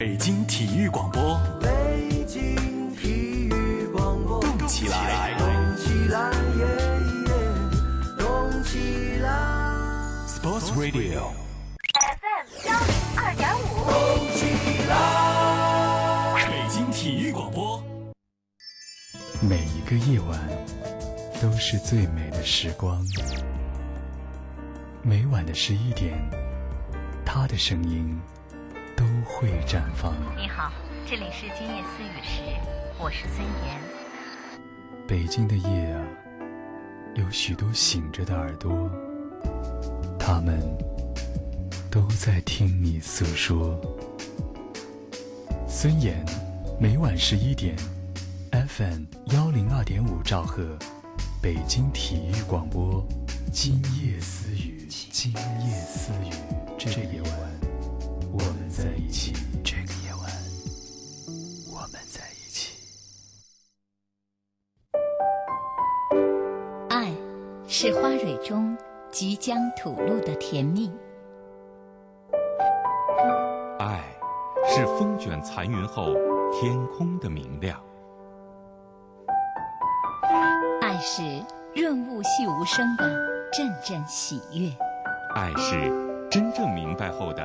[0.00, 2.54] 北京体育广播，北京
[2.94, 6.64] 体育广播，动起来，动起来，耶
[7.26, 7.34] 耶，
[8.16, 9.28] 动起来
[10.28, 11.32] ，Sports Radio
[11.90, 14.46] FM 幺零二点五，动起
[14.88, 16.46] 来。
[16.48, 17.82] 北京体育广播。
[19.42, 20.38] 每一个夜晚
[21.42, 23.04] 都是最美的时光。
[25.02, 26.16] 每晚的十一点，
[27.26, 28.16] 他的声音
[28.98, 30.12] 都会绽放。
[30.36, 30.72] 你好，
[31.06, 32.42] 这里是今夜思雨时，
[32.98, 33.80] 我是孙岩。
[35.06, 36.04] 北京的夜啊，
[37.14, 38.90] 有许多醒着的耳朵，
[40.18, 40.60] 他们
[41.88, 43.80] 都在听你诉说。
[45.68, 46.26] 孙岩，
[46.80, 47.76] 每晚十一点
[48.50, 50.76] ，FM 幺零二点五兆赫，
[51.40, 53.06] 北京体育广播，
[53.52, 56.32] 今夜思雨，今夜思雨，
[56.76, 57.30] 这个夜晚，
[58.38, 59.32] 我们在一起。
[59.64, 60.30] 这个夜晚，
[61.72, 62.78] 我们在一起。
[66.88, 67.12] 爱，
[67.66, 68.76] 是花蕊中
[69.10, 70.90] 即将吐露的甜蜜。
[73.78, 74.00] 爱，
[74.66, 76.14] 是风卷残云后
[76.52, 77.82] 天空的明亮。
[80.80, 81.22] 爱是
[81.74, 83.04] 润物细无声的
[83.52, 84.70] 阵阵喜悦。
[85.34, 85.90] 爱是
[86.30, 87.44] 真正明白后的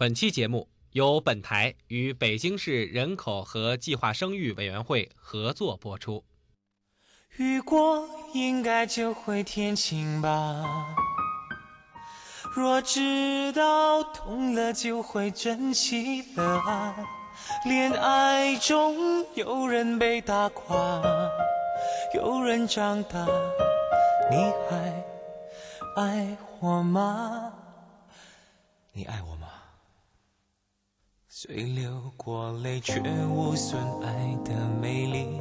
[0.00, 6.24] 本期节目由本台与北京市人口和计划生育委员会合作播出。
[7.36, 10.64] 雨过应该就会天晴吧。
[12.54, 16.96] 若知道痛了就会珍惜了啊。
[17.66, 21.02] 恋爱中有人被打垮，
[22.14, 23.26] 有人长大，
[24.30, 25.04] 你还
[25.96, 27.52] 爱我吗？
[28.92, 29.39] 你爱我吗？
[31.42, 33.00] 虽流过泪，却
[33.34, 35.40] 无损爱的美丽。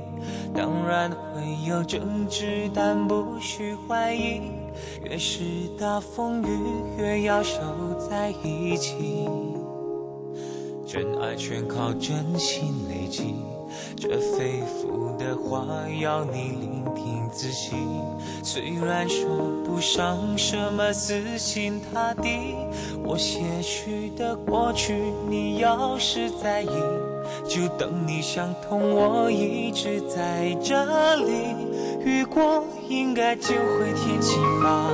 [0.55, 4.39] 当然会有争执，但不需怀疑。
[5.03, 5.43] 越是
[5.77, 6.47] 大风雨，
[6.97, 7.59] 越要守
[8.09, 9.27] 在一起。
[10.88, 13.35] 真爱全靠真心累积，
[13.96, 15.66] 这肺腑的话
[16.02, 17.75] 要你聆听仔细。
[18.44, 19.28] 虽然说
[19.66, 22.56] 不上什么死心塌地，
[23.03, 24.96] 我些许的过去，
[25.30, 26.69] 你要是在意，
[27.47, 31.56] 就等你想通，我一直在这里。
[32.03, 34.90] 雨过应该就会天晴吧。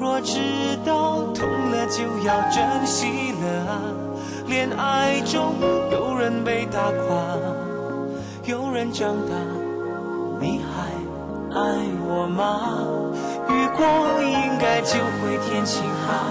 [0.00, 0.40] 若知
[0.84, 4.03] 道痛了就要珍惜了啊。
[4.46, 5.54] 恋爱中
[5.90, 7.38] 有人被打垮，
[8.46, 9.34] 有人长大，
[10.38, 10.90] 你还
[11.58, 11.60] 爱
[12.06, 12.84] 我吗？
[13.48, 16.28] 雨过应该就会天晴吧。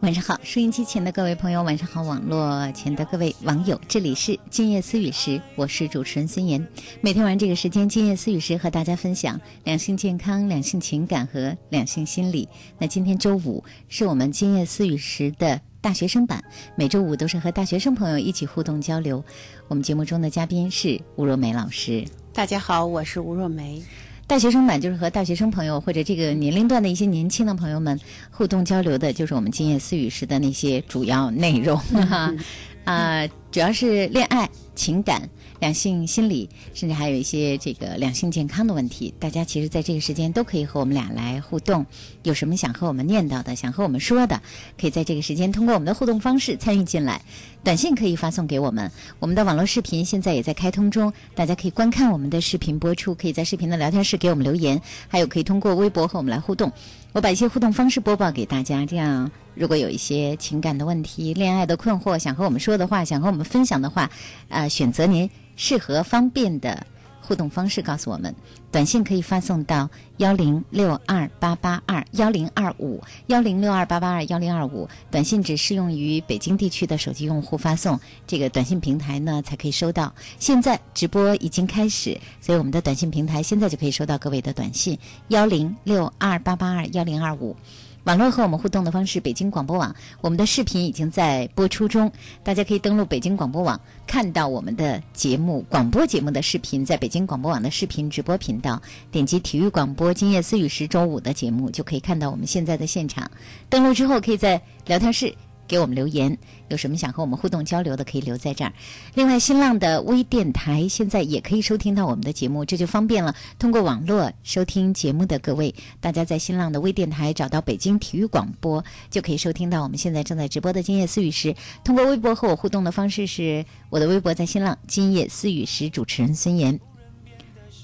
[0.00, 6.66] 晚上好，收音机前的各位朋友，晚上好，网络前的各位网友，这里是今夜思雨时，我是主持人孙岩。
[7.00, 12.48] 每天晚上这个时间，今夜思雨时和大家分享两性健康、两性情感和两性心理。
[12.78, 16.40] 那今天周五是我们今夜思雨时的大学生版，
[16.76, 19.22] 每周五都是和大学生朋友一起互动交流。
[19.66, 22.04] 我们节目中的嘉宾是吴若梅老师。
[22.32, 23.82] 大家好，我是吴若梅。
[24.28, 27.98] 大学生版就是和大学生朋友或者这个年龄段的一些年轻的朋友们
[28.30, 32.16] 互动交流的，就是我们今夜思雨时的那些主要内容哈。
[32.16, 32.34] 啊，
[32.84, 35.28] 啊主要是恋爱、情感、
[35.60, 39.12] 两性心理，甚至还有一些这个两性健康的问题。
[39.18, 41.84] 大家其实，在这个时间都可以和我们俩来互动。
[42.22, 44.40] 有什么想和我们念叨的，想和我们说的，
[44.80, 47.20] 可以在这个时间通过我们的互动方式参与进来。
[47.62, 48.90] 短信可以发送给我们，
[49.20, 56.72] 我们的网络视频现在也在开通中，大家可以观看我们的视频播出，可以在视频的聊天室给我们留言，还有可以通过微博和我们来互动。
[57.12, 64.10] 我把一些互动方式播报给大家，这样如果有一些情感的问题、恋爱的困惑，想和我们说的话，想和我们分享的话，
[64.48, 66.86] 呃，选择您适合方便的
[67.32, 68.34] 互动方式告诉我们。
[68.70, 69.88] 短信可以发送到
[70.18, 80.14] 幺零六二八八二幺零二五幺零六二八八二幺零二五，短信只适用于北京地区的手机用户发送，这个短信平台呢才可以收到。
[80.38, 84.98] 现在直播已经开始，所以我们的短信平台现在就可以收到各位的短信
[85.28, 87.56] 幺零六二八八二幺零二五。
[88.04, 92.10] 网络和我们互动的方式，北京广播网，我们的视频已经在播出中，
[92.42, 98.82] 大家可以登录北京广播网，看到我们的节目广播节目的视频，在北京广播网的视频直播频道，
[99.12, 103.30] 点击体育广播今夜思雨时周五的节目，就可以看到我们现在的现场。
[103.68, 105.32] 登录之后，可以在聊天室。
[105.66, 106.36] 给我们留言，
[106.68, 108.72] 有什么想和我们互动交流的，可以留在这儿。
[109.14, 113.34] 另外，新浪的微电台现在也可以收听到我们的节目，这就方便了。
[113.58, 121.52] 通过网络收听节目的各位，大家在新浪的微电台找到北京体育广播，就可以收听到我们现在正在直播的《今夜思雨时》。
[121.84, 126.91] 通过微博和我互动的方式是我的微博在新浪“今夜思雨时”，主持人孙岩。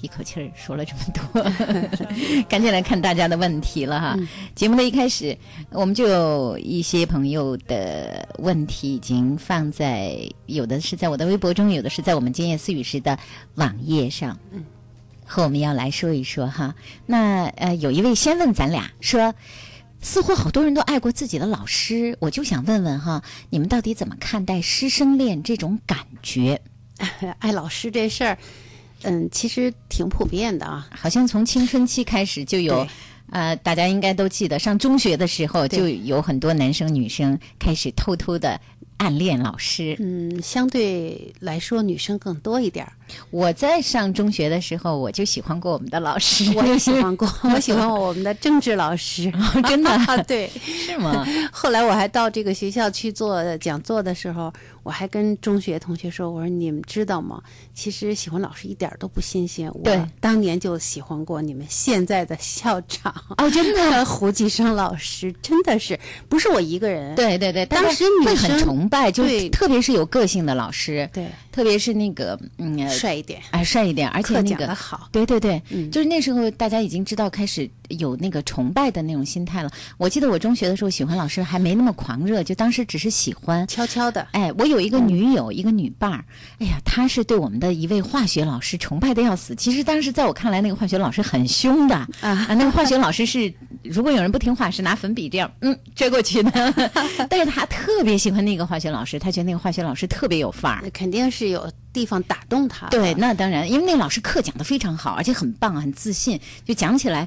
[0.01, 1.43] 一口气儿说了这么多，
[2.47, 4.17] 赶紧来看大家的问题了哈。
[4.55, 5.37] 节目的一开始，
[5.71, 13.17] 我们就有一些朋友的问题已经放在，有的是在我的微博中，有的是在我们今夜思雨时的
[13.55, 14.63] 网页上，嗯
[15.25, 16.73] 和我们要来说一说哈。
[17.05, 19.35] 那呃，有一位先问咱俩说，
[20.01, 26.61] 似乎好多人都爱过自己的老师，我就想问问哈，你们到底怎么看待师生恋这种感觉？
[27.39, 28.37] 爱老师这事儿。
[29.03, 32.85] 嗯，其实挺普遍的啊，好像从青春期开始就有，
[33.31, 38.59] 呃，大家应该都记得，上中学的时候就有很多男生女生开始偷偷的
[38.99, 39.95] 暗恋老师。
[39.99, 42.91] 嗯，相对来说女生更多一点儿。
[43.31, 49.33] 我在上中学的时候，我就喜欢过我们的老师，我也喜欢过， 我喜欢我们的政治老师，
[49.67, 49.89] 真的，
[50.27, 51.25] 对，是吗？
[51.51, 54.53] 后来我还到这个学校去做讲座的时候。
[54.81, 57.39] 我还跟中学同学说：“我说你们知道吗？
[57.75, 59.69] 其实喜欢老师一点都不新鲜。
[59.71, 67.13] 我当年就喜欢过你们现在的校长哦，真的胡继生老师，真的是不是我一个人。
[67.13, 68.57] 对对对，当时女生
[68.89, 75.61] 很崇拜，就特别是有个性的老师，对，特别是那个嗯帅一点，哎帅一点，而且那个好，对对对，
[75.91, 79.71] 就是那时候大家已经知道开始。”有那个崇拜的那种心态了。
[79.97, 84.27] 我记得我中学的时候喜欢老师还没那么狂热，就当时只是喜欢，悄悄的。
[84.31, 86.23] 哎，我有一个女友，一个女伴儿。
[86.59, 89.55] 哎呀，她是对我们的一位化学老师崇拜的要死。
[89.55, 92.45] 其实当时在我看来，那个化学老师很凶的啊。
[92.49, 93.51] 那个化学老师是，
[93.81, 96.51] 如果有人不听话，是拿粉笔这样嗯追过去的。
[97.27, 100.87] 但是他特别喜欢那个化学老师，他觉得那个化学老师特别有范儿。
[100.93, 102.87] 肯定是有地方打动他。
[102.89, 107.25] 对，那当然，因为那个老师课讲的非常好，而且很棒，很自信，就讲起来。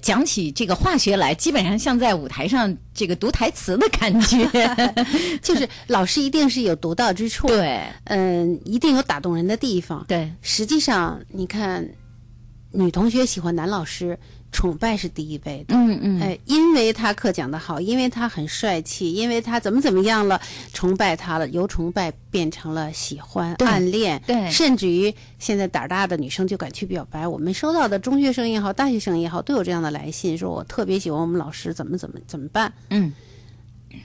[0.00, 4.48] 讲起这个化学来，基本上像在舞台上这个读台词的感觉，
[5.42, 10.32] 就是老师一定是有独到之处，对，嗯，一定有打动人的地方，对。
[10.40, 11.86] 实际上，你看，
[12.70, 14.18] 女同学喜欢男老师。
[14.52, 20.38] 崇拜是第一位的，嗯嗯，哎，因为他课讲的好，因为他很帅气，因为他怎么怎么样了，
[20.74, 27.26] 崇拜他了，由崇拜变成了喜欢、暗恋，对，甚至于现在胆大的女生就敢去表白。
[27.26, 32.70] 我们收到的中学生也好，大学生也好，都有这样的来信，说我特别喜欢我们老师，怎么怎么怎么办？
[32.90, 33.10] 嗯，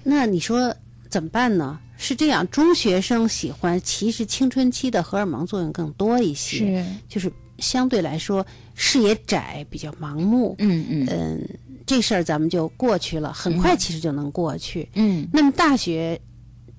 [0.02, 0.74] 那你说
[1.10, 1.78] 怎么办呢？
[1.98, 7.30] 是这样，中学生喜欢，其实青春期的荷尔蒙作用更多一些，是，就是。
[7.60, 8.46] 相对来说，
[8.80, 10.56] 视野窄，比较盲目。
[10.60, 11.50] 嗯嗯嗯，
[11.86, 14.88] 这事儿咱们就过去了，很快其实就能过去。
[14.94, 16.18] 嗯，那么大学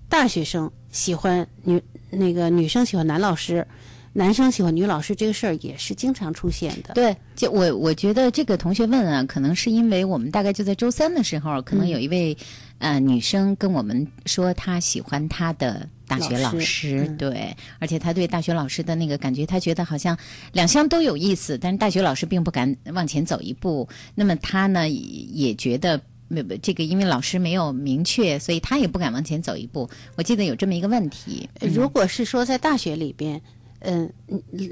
[0.08, 3.66] 大学生喜欢女那个女生喜欢男老师，
[4.12, 6.94] 男生喜欢女老师，这个事儿也是经常出现的。
[6.94, 12.36] 对，就我我觉得这个同学问啊，可能是因为我们大概就在周三的时候，可能有一位
[12.78, 15.88] 呃女生跟我们说她喜欢她的。
[16.08, 20.16] 大学老师对，而且他对大学老师的那个感觉，他觉得好像
[20.52, 23.88] 两项都有意思，但是大学老师并不敢往前走一步。
[24.14, 29.88] 那么他呢也觉得没这个，因为老师没有明确，所以他也不敢往前走一步。
[30.16, 33.40] 我记得有这么一个问题：如果是说在大学里边，
[33.80, 34.10] 嗯，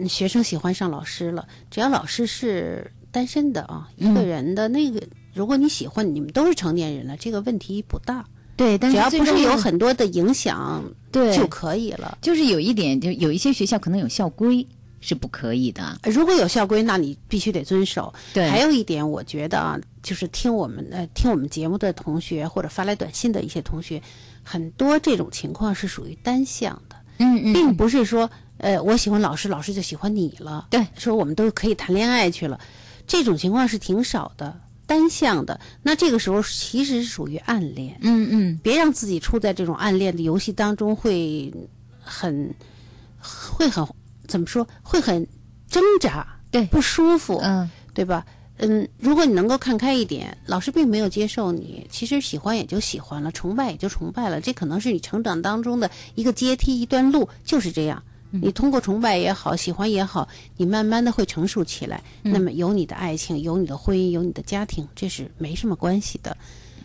[0.09, 5.01] 学生喜欢上老师了，只要老师是单身的啊，一个人的那个，
[5.33, 8.25] 如果你喜欢，你们都是成年人了，这个问题不大。
[8.57, 10.83] 对，但是只要不是有很多的影响，
[11.17, 12.19] 对就可以了。
[12.21, 14.67] 就是有一点，就有一些学校可能有校规
[15.01, 15.99] 是不可以的。
[16.05, 18.13] 如果有校规，那你必须得遵守。
[18.35, 24.03] 对，还有一点，我觉得啊，就是听我们呃听我们节目的同学或者发来短信的一些同学，
[24.43, 26.97] 很多这种情况是属于单向的。
[27.19, 30.67] 嗯嗯，并不是说呃我喜欢老师，老师就喜欢你了。
[30.71, 32.59] 对，说我们都可以谈恋爱去了，
[33.07, 34.61] 这种情况是挺少的。
[34.87, 37.99] 单向的，那这个时候其实是属于暗恋。
[38.03, 41.53] 嗯嗯，别让自己处在这种暗恋的游戏当中，会
[42.01, 42.55] 很
[43.21, 43.87] 会很
[44.27, 44.67] 怎么说？
[44.83, 45.27] 会很
[45.69, 48.25] 挣扎，对，不舒服，嗯，对吧？
[48.59, 58.03] 嗯，如果你能够看开一点，老师并没有接受你，其实喜欢也就喜欢了，崇拜也就崇拜了，这可能是你成长当中的一个阶梯，一段路，就是这样。
[58.31, 62.03] 你通过崇拜也好，喜欢也好，你慢慢的会成熟起来。
[62.23, 66.37] 那么有你的爱情，有你的婚姻，有你的家庭，这是没什么关系的。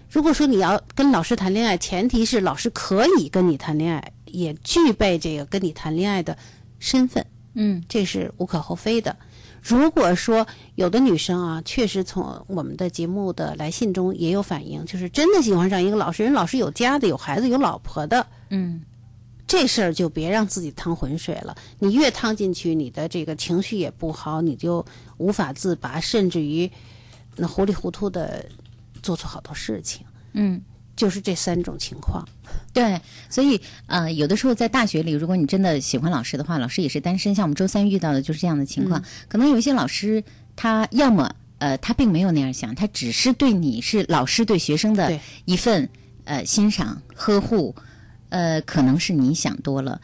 [0.10, 6.38] 如果说你要跟老师谈恋爱，前提是老师可以跟你谈恋爱，也具备这个跟你谈恋爱的
[6.80, 9.16] 身份，嗯这是无可厚非的。
[9.62, 10.46] 如果说
[10.76, 18.82] 有的女生啊，确实从我们的节目的来信中也有反映，就是真的喜欢上一个老师，人老师有家的、有孩子、有老婆的，嗯
[19.52, 21.54] 这事儿就别让自己趟浑水了。
[21.80, 24.86] 你越趟进去，你的这个情绪也不好，你就
[25.18, 26.72] 无法自拔，甚至于
[27.36, 28.46] 那糊里糊涂的
[29.04, 30.06] 做出好多事情。
[30.32, 30.62] 嗯。
[30.94, 32.24] 就是这三种情况。
[32.72, 37.34] 对，所以呃，有的时候在大学里，如果你真的喜欢老师的话，老师也是单身。
[37.34, 40.24] 像我们周三遇到的就是这样的情况，可能有一些老师
[40.56, 45.90] 他要么呃他并没有那样想，他只是对你是老师对学生的一份
[46.26, 47.76] 呃欣赏呵护，
[48.32, 50.02] 呃，可能是你想多了。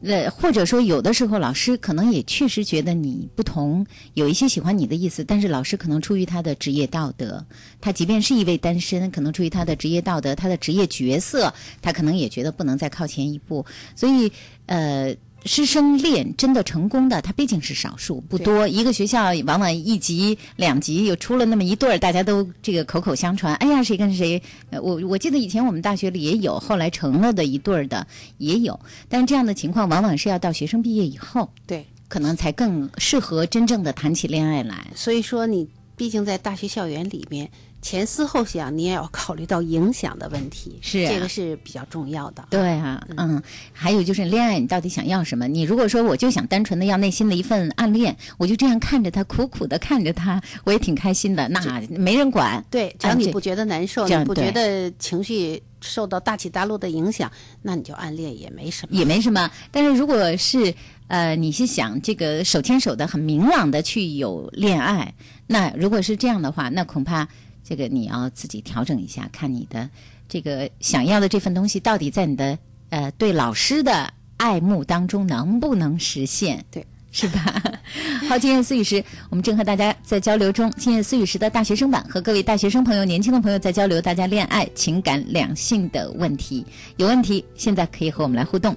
[0.00, 7.44] 呃，或者说，有的时候老师可能也确实觉得你不同，有一些喜欢你的意思，但是老师可能出于他的职业道德，
[7.80, 13.66] 他即便是一位单身，可能出于他的职业道德、他的职业角色，他可能也觉得不能再靠前一步。
[13.96, 14.30] 所以，
[14.66, 15.12] 呃，
[15.44, 18.66] 师生恋真的成功的，他毕竟是少数，不多。
[18.66, 23.54] 一个学校往往一级、两级又出了那么一对儿，大家都这个口口相传。
[23.56, 24.40] 哎呀，谁跟谁？
[24.70, 28.06] 呃我我记得以前我们大学里也有，后来成了的一对儿的
[28.38, 28.78] 也有，
[29.08, 34.88] 但是这样的情况往往是要到学生毕业以后，对，可能才更适合真正的谈起恋爱来。
[34.94, 35.66] 所以说你
[35.96, 37.48] 毕竟在大学校园里面，
[37.80, 42.44] 前思后想，你也要考虑到影响的问题，是啊这个是比较重要的。
[42.50, 43.40] 对啊，嗯，
[43.72, 45.46] 还有就是恋爱，你到底想要什么？
[45.46, 52.64] 你如果说我就想单纯的要内心的一份暗恋，我就这样看着他，苦苦的看着他，我也挺开心的，那没人管。
[52.70, 57.30] 对，只要你不觉得难受，你不觉得情绪受到大起大落的影响，
[57.62, 58.96] 那你就暗恋也没什么。
[58.96, 59.50] 也没什么。
[59.70, 60.74] 但是如果是
[61.06, 65.14] 呃，你是想这个手牵手的很明朗的去有恋爱，
[65.46, 67.26] 那如果是这样的话，那恐怕
[67.68, 69.90] 这个你要自己调整一下，看你的
[70.28, 72.58] 这个想要的这份东西到底在你的
[72.88, 76.64] 呃对老师的爱慕当中能不能实现？
[76.70, 76.86] 对。
[77.10, 77.62] 是吧？
[78.28, 80.70] 好，今夜思雨时，我们正和大家在交流中。
[80.72, 86.64] 今夜思雨时的大学生版和各位大学生朋友、年轻的朋友在交流大家恋爱、情感、两性的问题。
[86.98, 88.76] 有问题，现在可以和我们来互动。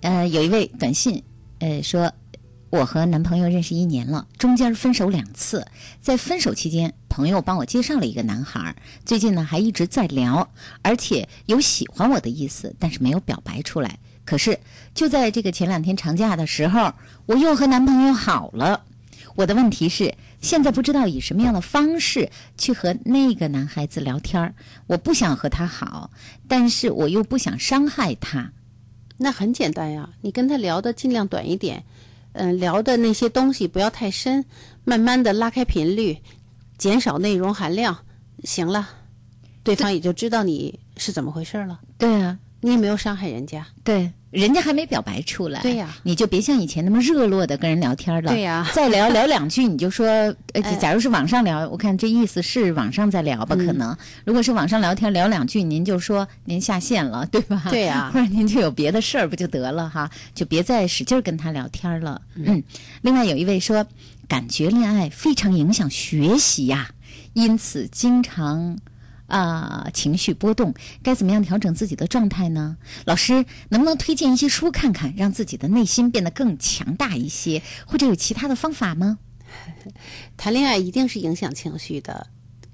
[0.00, 1.22] 呃，有一位短信，
[1.58, 2.10] 呃，说
[2.70, 5.66] 我和男朋友认识一年了，中间分手两次，
[6.00, 10.48] 在分手期间，朋友帮我介绍了一个男孩，最近呢还一直在聊，
[10.82, 13.98] 而且有喜欢我的意思，但是没有表白出来。
[14.24, 14.56] 可是
[14.94, 16.94] 就在这个前两天长假的时候，
[17.26, 18.84] 我又和男朋友好了。
[19.34, 24.54] 我的问题是，现在不知道以什么样的方式去和那个男孩子聊天儿。
[24.86, 26.12] 我不想和他好，
[26.46, 28.52] 但是我又不想伤害他。
[29.16, 31.84] 那很简单呀，你跟他聊的尽量短一点，
[32.32, 34.44] 嗯、聊的那些东西不要太深，
[34.84, 36.18] 慢慢的拉开频率，
[36.78, 37.96] 减少内容含量，
[38.44, 38.88] 行了，
[39.62, 41.80] 对方也就知道你是怎么回事了。
[41.98, 45.60] 对啊，你也没有伤害人家，对，人家还没表白出来。
[45.60, 48.30] 对呀你就别像以前那么热络的跟人聊天了。
[48.30, 50.06] 对呀 再聊聊两句，你就说，
[50.54, 53.56] 呃，哎假如是网上聊，我看这意思是网上在聊吧？
[53.56, 57.62] 可能，如果是网上聊天聊两句，您就说您下线了， 对吧？
[57.70, 60.08] 对呀或者您就有别的事儿不就得了哈？
[60.34, 62.22] 就别再使劲儿跟他聊天了。
[62.36, 62.62] 嗯。
[63.02, 63.84] 另外有一位说，
[64.28, 66.90] 感觉恋爱非常影响学习呀，
[67.32, 68.78] 因此经常。
[69.30, 72.76] 啊、情绪波动，该怎么样调整自己的状态呢？
[73.06, 79.18] 老师能不能推荐一些书看看，让自己的内心变得更强大一些，或者有其他的方法吗？
[80.36, 82.26] 谈恋爱一定是影响情绪的，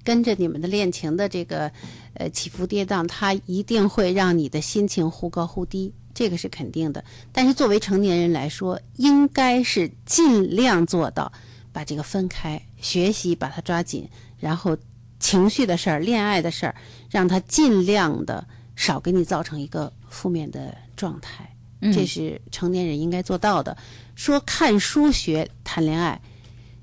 [0.02, 1.70] 跟着你们的恋情的这个
[2.14, 7.04] 呃起伏跌宕，它一定会让你的心情忽高忽低，这个是肯定的。
[7.32, 11.30] 但是作为成年人来说，应该是尽量做到
[11.72, 14.08] 把这个分开，学习把它抓紧，
[14.38, 14.76] 然后
[15.18, 16.74] 情绪的事儿、恋爱的事儿，
[17.10, 21.50] 让他尽量的少给你造成一个负面的状态。
[21.92, 23.76] 这是成年人应该做到的。
[24.14, 26.20] 说看书学谈恋爱，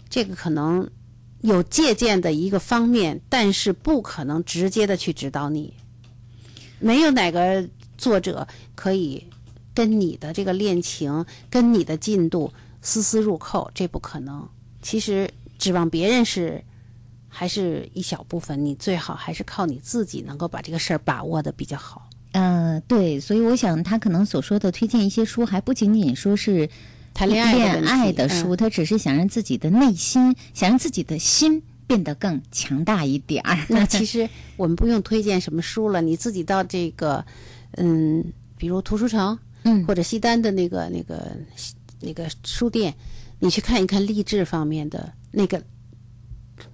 [0.07, 0.87] 这个可能
[1.41, 5.73] 有借鉴的一个方面，但是不可能直接的去指导你。
[6.79, 9.25] 没有哪个作者可以
[9.73, 14.47] 跟你的这个恋情、跟你的进度丝丝入扣，这不可能。
[14.81, 16.63] 其实指望别人是
[17.35, 22.07] 还是一小部分，你最好还是靠你自己能够把这个事儿把握的比较好。
[22.33, 26.69] 呃，对，所以我想他可能所说的推荐一些书，还不仅仅说是
[27.11, 33.57] 谈恋爱恋爱的书，嗯他只是想让自己的内心，想让自己的心变得更强大一点儿。
[33.67, 37.25] 那其实我们不用推荐什么书了，你自己到这个，
[37.77, 38.23] 嗯，
[38.57, 41.31] 比如图书城，嗯或者西单的那个那个
[41.99, 42.93] 那个书店，
[43.39, 45.61] 你去看一看励志方面的那个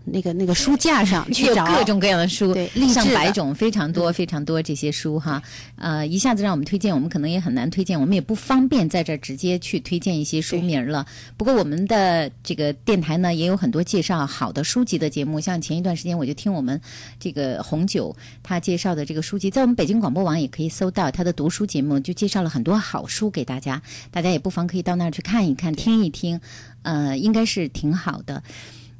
[0.05, 5.41] 那个那个书架上 去找有各种各样的书，对上百种，非常多非常多这些书哈。
[5.75, 11.05] 呃，一下子让我们推荐，我们可能也很难推荐，我们也不方便在这儿直接去推荐一些书名了。
[11.37, 16.79] 不过我们的这个电台呢，也有很多介绍好的书籍的节目，像前一段时间我就听我们
[17.19, 23.81] 这个红酒他介绍的这个书籍，在我们北京广播网也可以搜到他的读书节目，就介绍了很多好书给大家，
[24.11, 26.39] 大家也不妨可以到那儿去看一看、听一听，
[26.81, 28.41] 呃，应该是挺好的。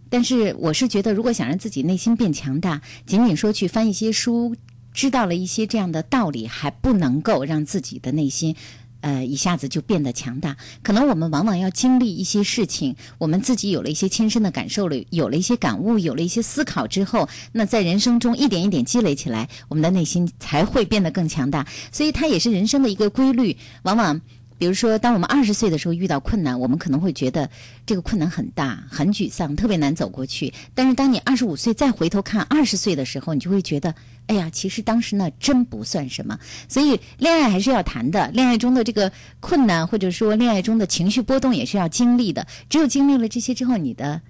[0.10, 4.56] 但是我是觉得，如果想让自己内心变强大，仅仅说去翻一些书，
[4.94, 8.56] 知道了一些这样的道理，还不能够让自己的内心。
[9.02, 10.58] 呃，一下子就变得强大。
[10.84, 21.66] 可能我们往往要经历一些事情，我们自己有了一些亲身的感受了，有了一些感悟，有了一些思考之后，那在人生中一点一点积累起来，我们的内心才会变得更强大。
[21.94, 23.56] 所以它也是人生的一个规律。
[23.84, 24.20] 往往
[24.60, 27.50] 比如说，当我们二十岁的时候遇到困难，我们可能会觉得
[27.86, 30.54] 这个困难很大、很沮丧，特别难走过去。
[30.76, 33.96] 但是当你二十五岁再回头看二十岁的时候，你就会觉得，
[34.28, 36.38] 哎呀，其实当时那真不算什么。
[36.68, 42.46] 所以恋爱还是要谈的，恋爱中的这个困难或者说恋爱中的情绪波动也是要经历的。
[42.70, 44.22] 只有经历了这些之后，你的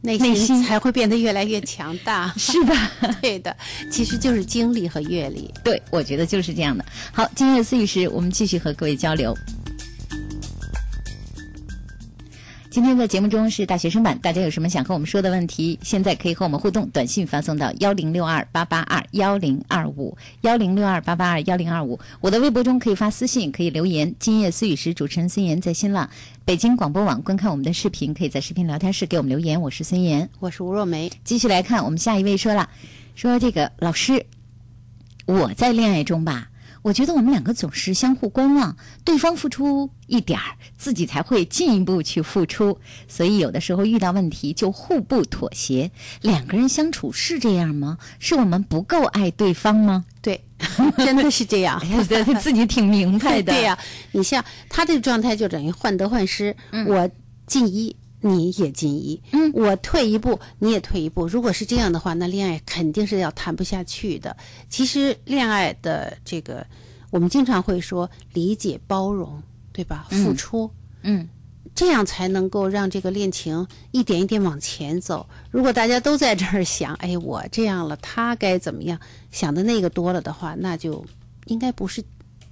[0.00, 2.32] 内内心心才会变得越来越强大。
[2.38, 2.90] 是吧？
[3.20, 3.54] 对的，
[3.92, 5.52] 其实就是经历和阅历。
[5.62, 6.82] 对，我觉得就是这样的。
[7.12, 9.36] 好，今夜思雨时，我们继续和各位交流。
[12.74, 22.00] 今天在节目中是大学生版，大家有什么想和我们说的问题，现在可以和我们互动，短信发送到幺零六二八八二幺零二五幺零六二八八二幺零二五。
[22.20, 24.12] 我的微博中可以发私信，可以留言。
[24.18, 26.10] 今夜思雨时，主持人孙岩在新浪、
[26.44, 29.62] 北京广播网观看我们的视频，可以在视频聊天室给我们留言。
[29.62, 30.28] 我是孙岩。
[30.40, 32.68] 我是吴若梅，继续来看，我们下一位说了，
[33.14, 34.26] 说这个老师，
[35.26, 36.48] 我在恋爱中吧，
[36.84, 38.76] 我觉得我们两个总是相互观望，
[39.06, 45.90] 对方付出一点儿，自己才会进一步去付出，所以有的时候遇到问题就互不妥协。
[46.20, 47.96] 两个人相处是这样吗？
[48.18, 50.04] 是我们不够爱对方吗？
[50.20, 50.44] 对，
[50.98, 51.80] 真的是这样。
[52.06, 53.50] 对， 自己挺明白的。
[53.50, 53.78] 对呀、
[54.12, 57.08] 你像他这个状态就等于患得患失，嗯我
[57.46, 57.96] 进一。
[58.26, 61.26] 你也进一，嗯我退一步，你也退一步。
[61.26, 64.34] 如果是这样的话，那恋爱肯定是要谈不下去的。
[64.70, 66.66] 其实恋爱的这个，
[67.10, 69.42] 我们经常会说理解、包容，
[69.74, 70.06] 对吧？
[70.10, 70.70] 嗯付出，
[71.02, 71.28] 嗯，
[71.74, 75.28] 这样才能够让这个恋情一点一点往前走。
[75.50, 78.98] 如果大家都在这儿想，哎，我这样了，他该怎么样，
[79.32, 81.04] 想的那个多了的话，那就
[81.44, 82.02] 应该不是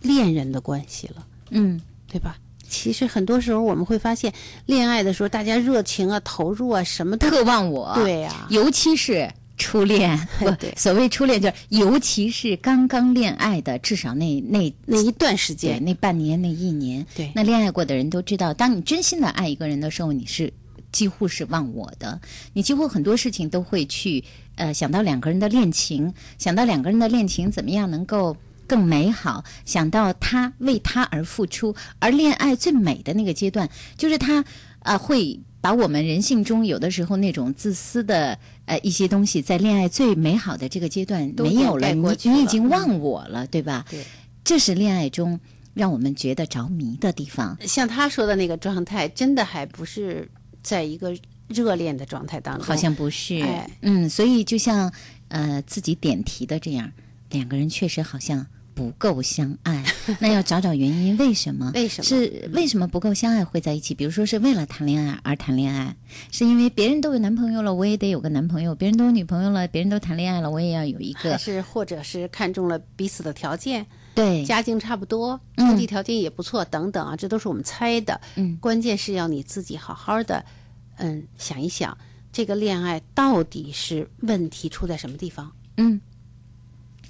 [0.02, 2.36] 恋人的关系了，嗯，对吧？
[2.72, 4.32] 其实很多时候我们会发现，
[4.64, 7.92] 恋爱的时候大家热情啊、投入啊，什么都渴望我。
[7.94, 10.18] 对呀、尤其是初恋，
[10.58, 20.50] 对所谓初恋就是，尤其是刚刚恋爱的，至少那那那一段时间，那半年那一年，对那恋爱过的人都知道，当你真心的爱一个人的时候，你是
[20.90, 22.18] 几乎是忘我的，
[22.54, 24.24] 你几乎很多事情都会去
[24.56, 28.34] 呃想到两个人的恋情，想到两个人的恋情怎么样能够。
[28.66, 34.44] 更美好，想到他为他而付出，而恋爱最美的那个阶段，就是他
[34.80, 43.84] 啊、会把我们人性中有的时候那种自私的呃一些东西，在恋爱最美好的这个阶段没有了，你你已经忘我了，对吧？
[43.88, 44.04] 对。
[44.44, 45.38] 这是恋爱中
[45.72, 47.56] 让我们觉得着迷的地方。
[47.60, 50.28] 像他说的那个状态，真的还不是
[50.64, 53.70] 在一个热恋的状态当中，好像不是，哎。
[53.82, 54.92] 嗯，所以就像
[55.28, 56.90] 呃自己点题的这样，
[57.32, 59.84] 两个人确实好像不够相爱，
[60.20, 61.70] 那要找找原因，为什么？
[61.74, 63.94] 为什么是为什么不够相爱会在一起？
[63.94, 65.94] 比如说是为了谈恋爱而谈恋爱，
[66.30, 71.38] 是因为别人都有男朋友了，我也得有个男朋友；别人都有女朋友了，别人都谈恋爱了，我也要有一还个。
[71.38, 78.18] 是或者是看中了彼此的条件，对，家境差不多，嗯经济条件也不错，等等啊，这都是我们猜的。
[78.36, 80.42] 嗯关键是要你自己好好的，
[80.96, 81.96] 嗯，想一想，
[82.32, 85.52] 这个恋爱到底是问题出在什么地方？
[85.76, 86.00] 嗯，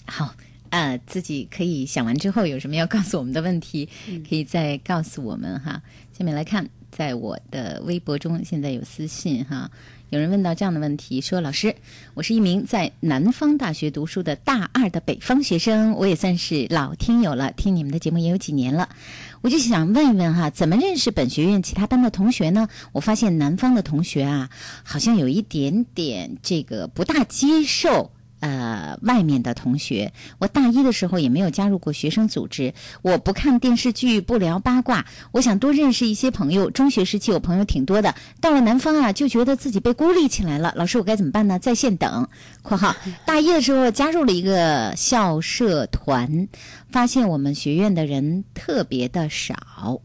[0.07, 0.35] 好。
[0.71, 3.87] 呃，自己可以想完之后有什么要告诉我们的问题，
[4.27, 5.83] 可以再告诉我们哈。
[6.17, 9.71] 下面来看，在我的微博中现在有私信哈，
[10.09, 11.77] 有人问到这样的问题，说：“老师，
[12.15, 18.89] 我是一名在南方大学读书的大二的北方学生，我也算是老听友了，听你们的节目也有几年了。
[19.43, 22.67] 我就想问一问哈，怎么认识本学院其他班的同学呢？
[22.93, 24.49] 我发现南方的同学啊，
[24.85, 28.11] 好像有一点点这个不大接受。”
[28.43, 36.69] 呃，外面的同学，我大一的时候也没有加入过学生组织，我不看电视剧，不聊八卦，我想多认识一些朋友。
[36.69, 40.73] 中学时期我朋友挺多的，到了南方啊，就觉得自己被孤立起来了。
[40.75, 41.57] 老师，我该怎么办呢？
[41.57, 42.27] 在线等
[42.63, 42.93] （括号
[43.25, 46.49] 大一的时候加入了一个校社团，
[46.91, 50.01] 发现我们学院的人特别的少，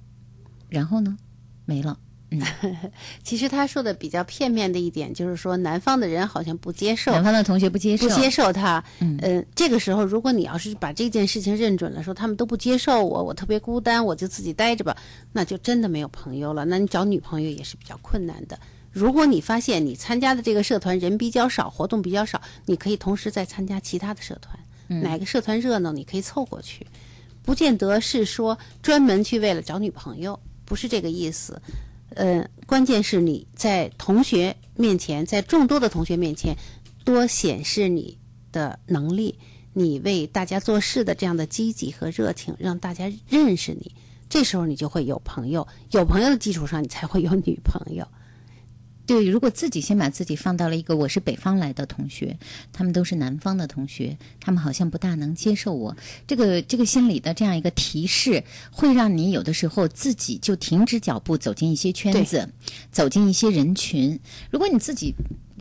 [0.69, 1.17] 然后呢，
[1.65, 1.97] 没了。
[3.23, 8.83] 其实他说的比较片面的一点，就是说南方的人好像不接受，南方的同学不接受，不接受他。
[8.99, 14.95] 嗯呃，这个时候如果你要是把这件事情认准了，说他们都不接受我，我特别孤单，我就自己待着吧，
[15.31, 16.65] 那就真的没有朋友了。
[16.65, 18.59] 那你找女朋友也是比较困难的。
[18.91, 26.85] 如果你发现你参加的这个社团人比较少，活动比较少，你可以同时再参加其他的社团，哪个社团热闹，你可以凑过去，
[27.43, 31.61] 不见得是说专门去为了找女朋友，不是这个意思。
[32.17, 36.57] 呃，关键是你在同学面前，在众多的同学面前，
[37.05, 38.17] 多显示你
[38.51, 39.37] 的能力，
[39.73, 43.93] 你为大家做事的这样的积极和热情，让大家认识你。
[44.27, 48.07] 这时候你就会有朋友，有朋友的基础上，你才会有女朋友。
[49.07, 52.37] 对，如果自己先把自己放到了一个我是北方来的同学，
[52.73, 55.95] 他们都是南方的同学，他们好像不大能接受我，
[56.27, 62.49] 这个这个心理的这样一个提示，会让你有的时候自己就停止脚步，走进一些圈子，
[62.91, 64.19] 走进一些人群。
[64.51, 65.13] 如果你自己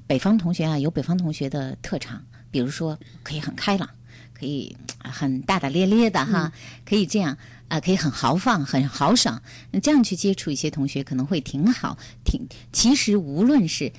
[0.09, 3.89] 北方同学啊，有北方同学的特长，比如说可以很开朗，
[4.35, 6.53] 可以呃很大大咧咧的哈，
[6.85, 7.39] 可以这样。
[7.69, 12.47] 啊、可以很豪放、很豪爽，那这样去接触一些同学可能会挺好，挺。
[12.73, 13.93] 其实无论是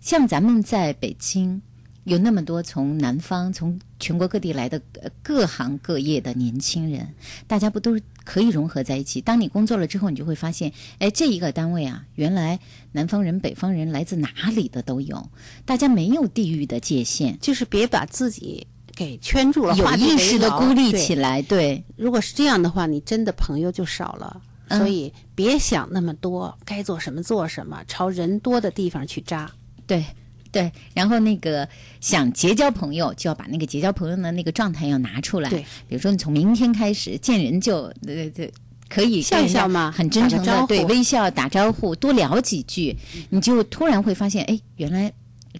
[0.00, 1.62] 像咱们在北京，
[2.04, 4.80] 有那么多从南方、从全国各地来的
[5.22, 7.14] 各行各业的年轻人，
[7.46, 9.22] 大家不都是可以融合在一起？
[9.22, 12.60] 当你工作了之后，你就会发现，哎，这一个单位啊，原来
[12.92, 15.30] 南方人、北方人来自哪里的都有，
[15.64, 21.82] 大家没有地域的界限，就是别把自己给圈住了，有意识的孤立起来，对。
[21.96, 24.40] 如果是这样的话，你真的朋友就少了。
[24.68, 29.50] 嗯所以别想那么多，该做什么做什么，朝人多的地方去扎。
[29.86, 30.02] 对
[30.50, 31.68] 对，然后那个
[32.00, 35.50] 想结交朋友，就要把那个结交朋友的那个状态要拿出来。
[35.50, 38.52] 对，比如说你从明天开始见人就呃对。
[38.86, 42.96] 可以笑笑嘛很真诚的对微笑打招呼，多聊几句，
[43.30, 45.12] 你就突然会发现，哎，原来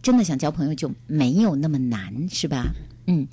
[0.03, 2.67] 真的想交朋友就没有那么难，是吧？
[3.07, 3.29] 嗯，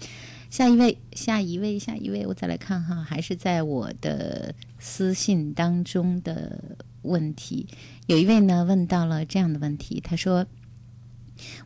[0.50, 7.68] 下一位，下一位，下一位，我再来看哈，还是在我的私信当中的问题，
[8.08, 10.46] 有一位呢问到了这样的问题，他说：“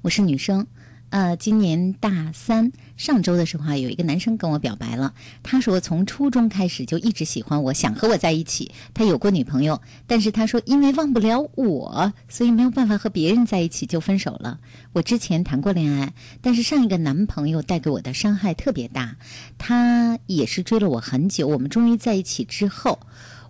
[0.04, 0.68] 我是女生，
[1.15, 2.73] 呃，今年大三。
[2.97, 5.13] 上周的时候啊，有一个男生跟我表白了。
[5.43, 8.73] 他说从初中开始就一直喜欢我，想和我在一起。
[8.93, 14.60] 他有过女朋友，但是他说因为忘不了我，所以没有办法和别人在一起，就分手了。
[14.91, 19.15] 我之前谈过恋爱，但是上一个男朋友带给我的伤害特别大。
[19.58, 22.99] 他也是追了我很久，我们终于在一起之后。”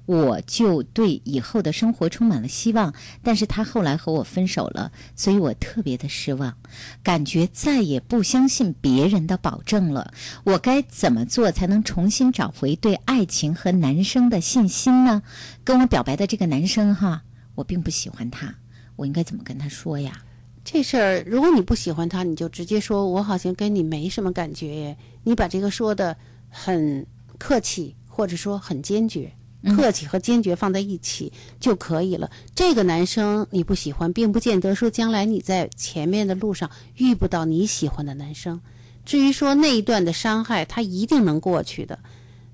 [0.06, 6.56] 我就对以后的生活充满了希望，但是他后来和我分手了，所以我特别的失望，
[7.02, 10.13] 感觉再也不相信别人的保证了。
[10.44, 15.24] 我该怎么做才能重新找回对爱情和男生的信心呢？
[15.63, 17.24] 跟我表白的这个男生哈，
[17.56, 18.54] 我并不喜欢他，
[18.96, 20.22] 我应该怎么跟他说呀？
[20.63, 24.98] 这事儿，如果你不喜欢他，你就直接说，我好像跟你没什么感觉。
[25.24, 26.18] 你把这个说的
[26.50, 27.06] 很
[27.38, 29.32] 客气，或者说很坚决。
[29.65, 32.30] 客气和坚决放在一起就可以了。
[32.54, 38.62] 这个男生你不喜欢，并不见得说将来你在前面的路上遇不到你喜欢的男生。
[39.06, 41.99] 至于说那一段的伤害，他一定能过去的。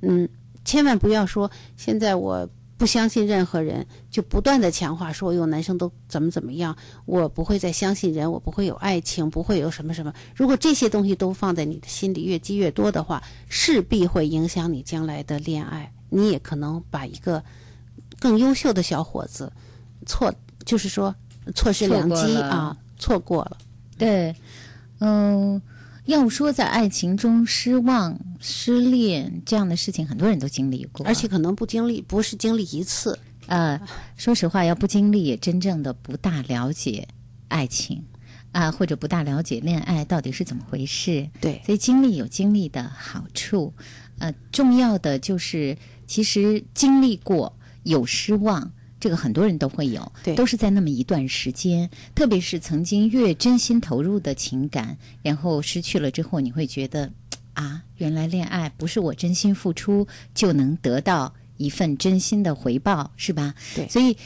[0.02, 0.28] 嗯，
[0.66, 10.12] 千万不要说现在我不相信任何人，就不断的强化说有男生都怎么怎么样，我不会再相信人，我不会有爱情，不会有什么什么。
[10.36, 15.94] 如果这些东西都放在你的心里越积越多的话，势必会影响你将来的恋爱。
[16.12, 17.44] 你也可能把一个
[18.20, 19.52] 更优秀的小伙子
[20.06, 20.32] 错，
[20.64, 21.16] 就是说
[21.56, 23.58] 错失良机啊，错过了。
[23.98, 24.36] 对，
[25.00, 25.60] 嗯、
[26.06, 33.18] 要说在爱情中失望、失恋这样的事情，很多人都经历过，而且可能不经历，不是经历一次。
[33.48, 33.82] 呃，
[34.16, 37.08] 说实话，要不经历，也真正的不大了解
[37.48, 38.04] 爱情
[38.52, 41.30] 啊、或者不大了解恋爱到底是怎么回事。
[41.40, 43.74] 对，所以经历有经历的好处，
[44.20, 45.78] 呃，重要的就是
[46.12, 48.70] 其实经历过有失望。
[49.00, 57.10] 这个很多人都会有，对都是在那么一段时间，特别是曾经越真心投入的情感，然后失去了之后，你会觉得
[57.54, 63.56] 啊，原来恋爱不是我真心付出就能得到一份真心的回报，是吧？
[63.74, 64.18] 对所以。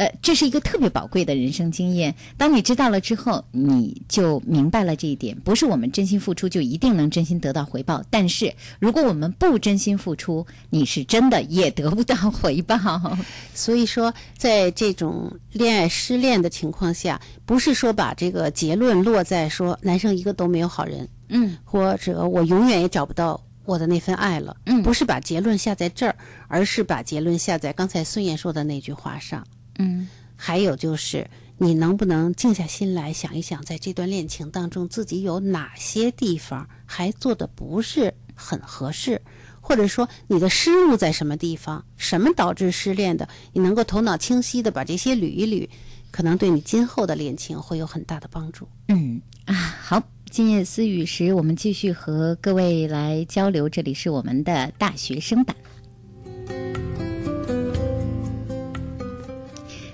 [0.00, 2.14] 呃，这是一个特别宝贵的人生经验。
[2.38, 8.02] 当你知道了之后，你就明白了这一点：不是我们真心付出就一定能真心得到回报。
[8.08, 12.78] 但是，如果我们不真心付出，你是真的也得不到回报。
[13.52, 26.16] 所以说，在这种恋爱失恋的情况下，不是说把这个结论落在说男生一个都没有好人，嗯，或者我永远也找不到我的那份爱了，嗯不是把结论下在这儿，
[26.48, 29.46] 而是把结论下在刚才孙燕说的那句话上。
[29.78, 31.28] 嗯还有就是
[31.58, 39.20] 你能不能静下心来想一想，在这段恋情当中，自己有哪些地方还做的不是很合适，
[39.60, 45.68] 或者说你的失误在什么地方，什么导致失恋的，你能够头脑清晰的把这些捋一捋，
[46.10, 48.66] 可能对你今后的恋情会有很大的帮助。
[48.88, 53.68] 嗯啊，好，今夜思雨时，我们继续和各位来交流。
[53.68, 55.54] 这里是我们的大学生版。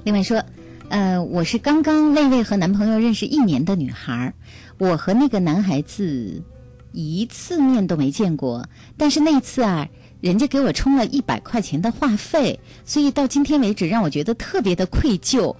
[0.06, 0.40] 另外说，
[0.88, 4.32] 呃，我是刚刚那位和男朋友认识一年的女孩，
[4.78, 6.40] 我和那个男孩子
[6.92, 9.88] 一次面都没见过，但是那次啊，
[10.20, 15.52] 人家给我充了一百块钱的话费，所以到今天为止让我觉得特别的愧疚。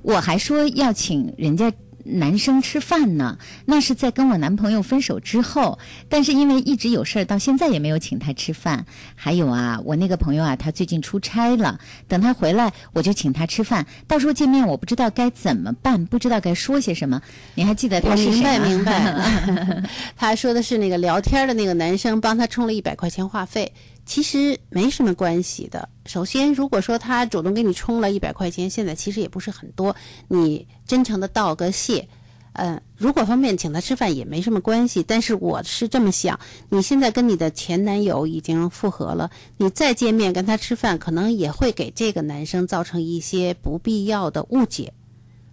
[0.00, 1.70] 我还说要请人家
[2.12, 8.84] 男生吃饭呢，那是在跟我男朋友分手之后，但是因为一直有事儿，到现在也没有请他吃饭。
[9.14, 13.86] 还有啊，我那个朋友啊，他最近出差了，等他回来我就请他吃饭。
[14.06, 17.20] 到时候见面我不知道该怎么办，不知道该说些什么。
[17.54, 18.50] 你还记得他明是谁吗？
[18.50, 19.82] 白明白，
[20.16, 23.72] 他说的是那个聊天的那个男生帮他充了一百块钱话费，
[24.10, 25.88] 其实没什么关系的。
[26.04, 29.94] 首先，如果说他主动给你充了一百块钱，现在其实也不是很多，
[30.26, 32.08] 你真诚的道个谢。
[32.54, 44.92] 嗯，如果方便请他吃饭也没什么关系，但是我是这么想，你现在跟你的前男友已经复合了，你再见面跟他吃饭，可能也会给这个男生造成一些不必要的误解。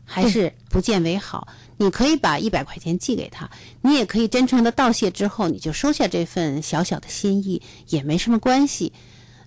[0.08, 1.48] 还是不见为好。
[1.80, 3.48] 你可以把一百块钱寄给他，
[3.82, 8.92] 你也可以真诚的道谢之后，你就收下这份小小的心意，也没什么关系。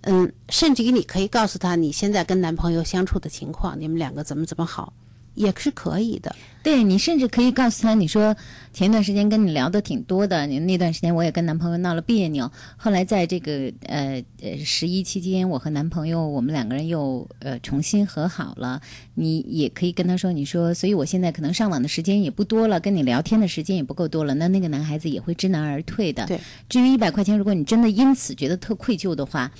[0.03, 4.92] 嗯，甚至于你可以告诉他你现在跟男朋友相处的情况，你们两个怎么怎么好，
[5.35, 6.35] 也是可以的。
[6.62, 8.37] 对你甚至可以告诉他，你说
[8.71, 18.83] 前一段时间跟你聊的挺多的，你那段时间我也跟男朋友闹了别扭，后来在这个呃呃十一期间，我和男朋友我们两个人又呃重新和好了。
[19.14, 26.27] 你也可以跟他说，你说，所以我现在可能上网的时间也不多了，跟你聊天的时间也不够多了，那那个男孩子也会知难而退的。
[26.27, 26.38] 对，
[26.69, 29.51] 至于一百块钱，如果你真的因此觉得特愧疚的话，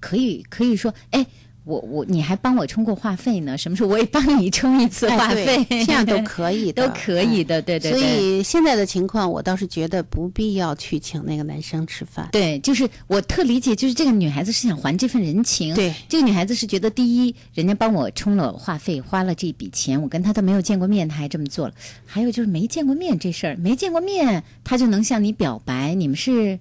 [0.00, 1.26] 可以可以说，哎。
[1.64, 5.64] 我我你还帮我充过话费呢，什么时候我也帮你充一次话哎费？
[5.64, 7.98] 对这样都可以的， 都可以的，对对所。
[7.98, 12.28] 以现在的情况，我倒是觉得不必要去请那个男生吃饭。
[12.32, 15.74] 对，就是我特理解，就是这个女孩子是想还这份人情。
[15.74, 21.74] 对，这个女孩子是觉得，第一，人家帮我充了话费，花了这笔钱，我跟她都没有见过面，她还这么做了。
[22.04, 26.58] 还有就是没见过面这事儿，没见过面，她就能向你表白，你们是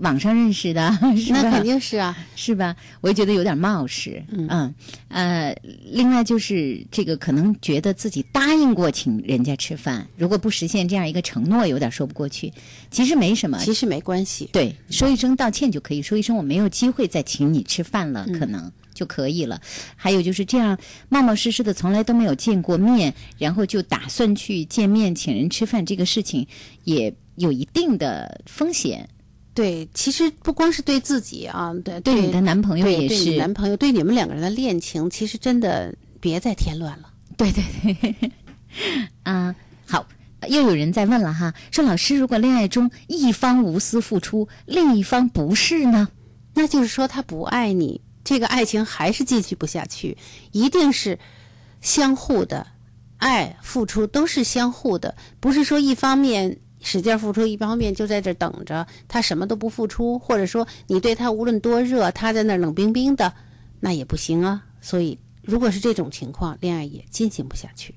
[0.00, 1.42] 网上认识的， 是吧？
[1.42, 2.74] 那肯定是啊，是吧？
[3.00, 4.22] 我也觉得有点冒失。
[4.30, 4.74] 嗯
[5.08, 5.56] 呃，
[5.92, 12.52] 另外就是这个可能觉得自己答应过请人家吃饭，如果不实现这样一个承诺，有点说不过去。
[12.90, 14.48] 其实没什么，其实没关系。
[14.52, 19.60] 对，说一声道歉就可以，说一声我没有机会再请你吃饭了，嗯可能就可以了。
[19.94, 20.76] 还有就是这样
[21.08, 26.46] 冒冒失失的，从来都没有见过面，然后就打算去见面请人吃饭，这个事情
[26.82, 29.08] 也有一定的风险。
[29.54, 37.10] 对，其实不光是对自己啊，对对你的男朋友也对对你是，男朋友对你们两个人的恋情，其实真的别再添乱了。
[37.36, 37.64] 对 对
[37.94, 38.32] 对，
[39.22, 39.54] 啊，
[39.86, 40.06] 好。
[40.48, 46.06] 又有人在问了哈，说老师，如果恋爱中一方无私付出，另一方不是呢？
[46.52, 50.18] 那就是说他不爱你，这个爱情还是继续不下去，
[50.52, 51.18] 一定是
[51.80, 52.66] 相互的，
[53.16, 63.32] 爱付出都是相互的，不是说一方面使劲付出，一方面就在这等着他什么都不付出，或者说你对他无论多热，他在那儿冷冰冰的，
[63.80, 64.64] 那也不行啊。
[64.80, 67.94] 所以如果是这种情况，恋爱也进行不下去。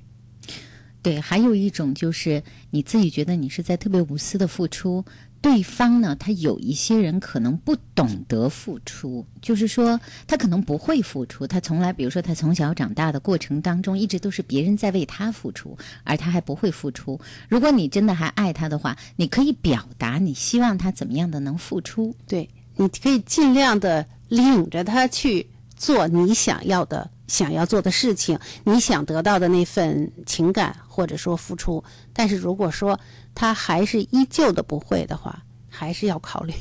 [1.04, 5.06] 对，还有一种就是你自己觉得你是在特别无私的付出，
[5.42, 17.20] 对方呢，他有一些人可能不懂得付出，就是说他可能不会付出，他从来，比如说他从小长大的过程当中，一直都是别人在为他付出，而他还不会付出。
[17.48, 22.16] 如果你真的还爱他的话，你可以表达你希望他怎么样的能付出。
[22.28, 31.84] 对，你可以尽量的领着他去做你想要的、想要做的事情，你想得到的那份情感或者说付出。
[32.12, 33.00] 但是如果说
[33.38, 36.54] 他还是依旧的不会的话，还是要考虑。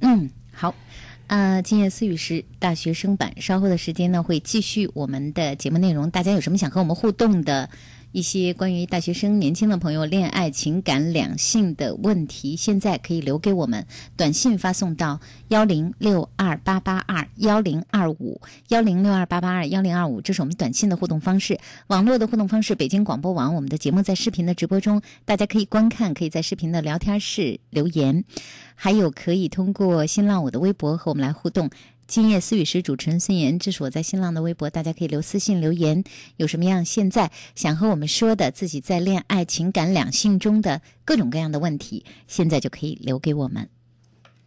[0.00, 0.74] 嗯，好。
[1.28, 6.10] 呃，今夜思雨是大学生版，稍后的时间呢会继续我们的节目内容。
[6.10, 7.70] 大家有什么想和我们互动的
[8.12, 21.58] 一些关于大学生、年轻的朋友恋爱、情感、两性的问题，现在可以留给我们，短信发送到幺零六二八八二幺零二五幺零六二八八二幺零二五，这是我们短信的互动方式。
[21.86, 28.24] 网络的互动方式，北京广播网，我们的节目在视频的直播中，大家可以观看，可以在视频的聊天室留言。
[28.82, 31.68] 还有可以通过新浪我的微博和我们来互动。
[32.06, 36.02] 今夜思雨时主持人孙岩，这是我在新浪的微博，大家可以留私信留言，
[36.38, 43.68] 有什么样现在想和我们说的，自己在恋爱、情感、两性中的各种各样的问题，现在就可以留给我们。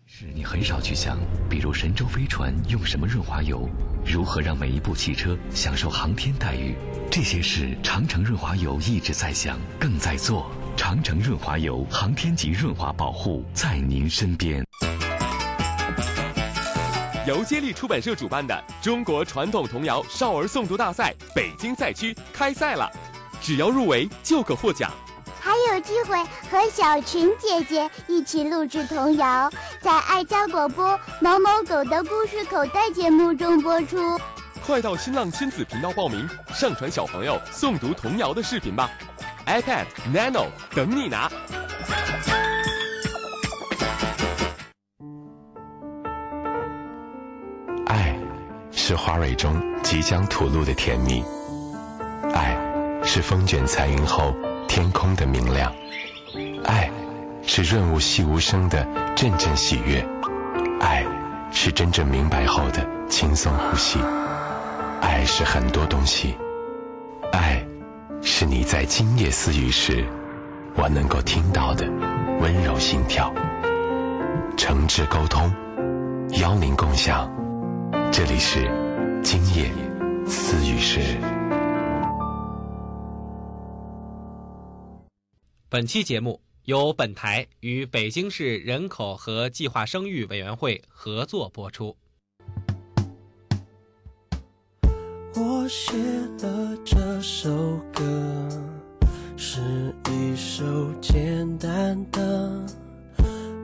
[0.08, 3.70] 是你很少去想，比如神舟飞船用什么润滑油，
[4.04, 6.76] 如何让每一部汽车享受航天待遇，
[7.12, 10.50] 这些事长城润滑油一直在想，更在做。
[10.76, 14.64] 长城润滑油，航天级润滑保护，在您身边。
[17.26, 22.90] 由接力出版社主办的中国传统童谣少儿诵读大赛北京赛区开赛了，
[23.42, 24.92] 只要入围就可获奖。
[25.40, 26.18] 还有机会
[26.50, 34.20] 和小群姐姐一起录制童谣，在爱家广播某某狗的故事口袋节目中播出。
[34.66, 38.90] 快到新浪亲子频道报名，上传小朋友诵读童谣的视频吧。
[39.46, 41.30] iPad Nano 等你拿。
[47.88, 48.16] 爱，
[48.72, 51.24] 是花蕊中即将吐露的甜蜜；
[52.34, 52.58] 爱，
[53.04, 54.34] 是风卷残云后
[54.68, 55.70] 天空的明亮；
[56.64, 56.90] 爱，
[57.46, 60.02] 是润物细无声的阵阵喜悦；
[60.80, 61.06] 爱，
[61.52, 64.00] 是真正明白后的轻松呼吸；
[65.02, 66.36] 爱是很多东西，
[67.34, 67.64] 爱。
[68.26, 70.08] 是你在今夜私语时，
[70.78, 71.86] 我能够听到的
[72.40, 73.30] 温柔心跳。
[74.58, 75.52] 诚挚沟通，
[76.40, 77.30] 邀您共享。
[78.14, 78.62] 这里是
[79.22, 79.70] 今夜
[80.26, 81.20] 私语时。
[85.68, 91.98] 本期节目由本台与北京市人口和计划生育委员会合作播出。
[95.36, 95.94] 我写
[96.44, 97.50] 了这首
[97.92, 98.04] 歌，
[99.36, 99.60] 是
[100.12, 100.64] 一首
[101.02, 102.52] 简单的、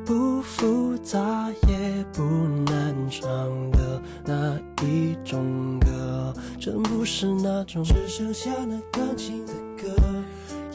[0.04, 2.24] 不复杂也不
[2.66, 3.32] 难唱
[3.70, 6.34] 的那一种歌。
[6.60, 9.96] 真不是那种只剩下那钢琴的歌，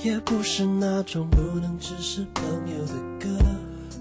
[0.05, 3.45] 也不是那种不能只是朋友的歌。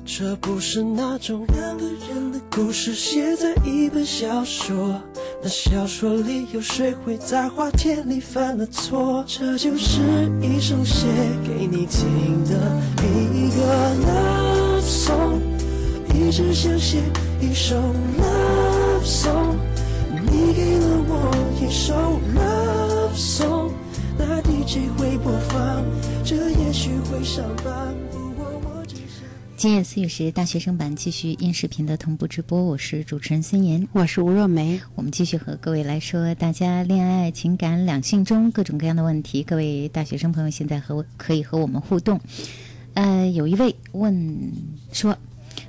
[0.05, 5.01] 这不是那种两个人的故事，写在一本小说。
[5.45, 9.25] 那小说里有谁会在花田里犯了错？
[9.27, 9.99] 这就是
[10.41, 11.05] 一首写
[11.43, 15.41] 给你听的一个 love song，
[16.15, 16.99] 一直想写
[17.41, 19.57] 一首 love song。
[20.31, 21.29] 你给了我
[21.59, 21.93] 一首
[22.33, 23.71] love song，
[24.17, 25.83] 那 DJ 会播放，
[26.23, 27.93] 这也许会上榜。
[29.63, 39.41] 今夜思雨时大学生版继续音视频的同步直播，我是主持人孙岩，我是吴若梅，我们继续和各位来说大家恋爱、情感、两性中各种各样的问题。
[39.41, 42.19] 各位大学生朋友现在和可以和我们互动。
[42.93, 44.51] 呃，有一位问
[44.91, 45.17] 说，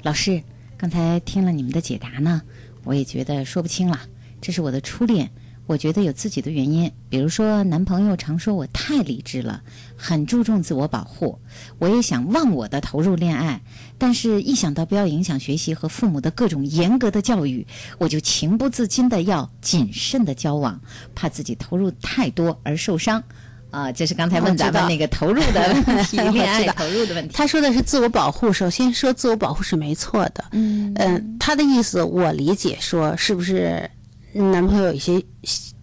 [0.02, 0.42] 老师，
[0.76, 2.42] 刚才听了你们的解答呢，
[2.82, 4.00] 我也觉得说不清了。
[4.40, 5.30] 这是我的初恋。
[5.66, 9.62] 我觉得有自己的原因，比如说男朋友常说我太理智了，
[9.96, 11.38] 很注重自我保护。
[11.78, 13.62] 我也想忘我的投入恋爱，
[13.96, 20.78] 但是一想到不要影响学习和父母的各种严格的教育，我就情不自禁的要谨慎的交往，
[21.14, 23.22] 怕自己投入太多而受伤。
[23.70, 27.34] 啊，这是刚才问咱们那个投入的问题， 恋爱投入的问题。
[27.34, 30.44] 他说的是自我保护，首先说自我保护是没错的。
[30.52, 33.90] 嗯嗯，他的意思我理解说是不是？
[34.34, 35.22] 男朋友有一些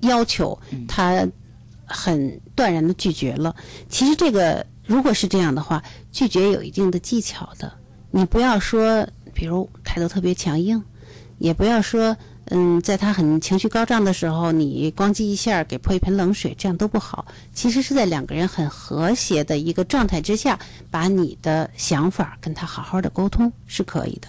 [0.02, 1.26] 要求，他
[1.86, 3.56] 很断然的拒绝了。
[3.90, 7.72] 其实这个如果是这样的话，拒绝有一定的技巧的。
[8.12, 10.84] 你不要说，比如态度特别强硬，
[11.38, 17.26] 也不要说，嗯，在他很情绪高涨的时候，你咣叽一下给泼一盆冷水，这样都不好。
[17.54, 20.60] 其实是在两个人很和谐的一个状态之下，
[20.90, 24.28] 把你的想法跟他好好的沟通是可以的。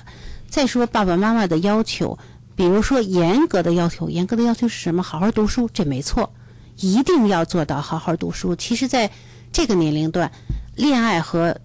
[0.48, 2.16] 再说爸爸妈妈的要求。
[2.54, 5.02] 比如说，严格的要求，严格的要求是什么？
[5.02, 6.32] 好好读书，这没错，
[6.76, 8.54] 一定要做到好好读书。
[8.54, 9.10] 其实，在
[9.50, 10.30] 这个年龄段，
[10.76, 11.58] 恋爱和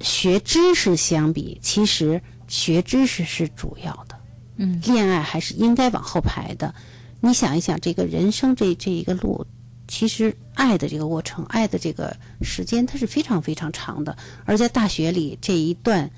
[0.00, 4.18] 学知识相比，其实学知识是主要的。
[4.56, 6.74] 嗯，恋爱还是应该往后排的。
[7.20, 9.46] 你想一想，这个人生这这一个路，
[9.88, 14.16] 其实爱的这个过程，爱的这个时间，它是非常非常长的。
[14.44, 16.10] 而在大学里这一段。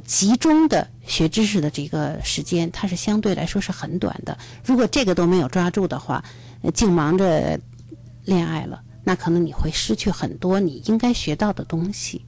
[0.00, 4.36] 集中的学知识的这个时间，它是相对来说是很短的。
[4.64, 6.24] 如果这个都没有抓住的话，
[6.72, 7.58] 净忙着
[8.24, 12.24] 恋爱了，那可能你会失去很多你应该学到的东西。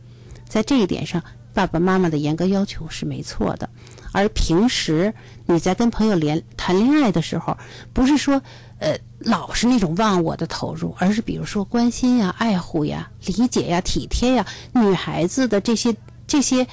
[0.49, 3.69] 在这一点上，爸爸妈妈的严格要求是没错的。
[4.13, 5.13] 而平时
[5.47, 7.57] 你在跟朋友连谈恋爱的时候，
[7.93, 8.41] 不是说
[8.79, 15.97] 呃老是那种忘我的投入，而是比如说关心呀、爱护呀、理解呀、体贴呀，女孩子的这些
[16.27, 16.67] 这些。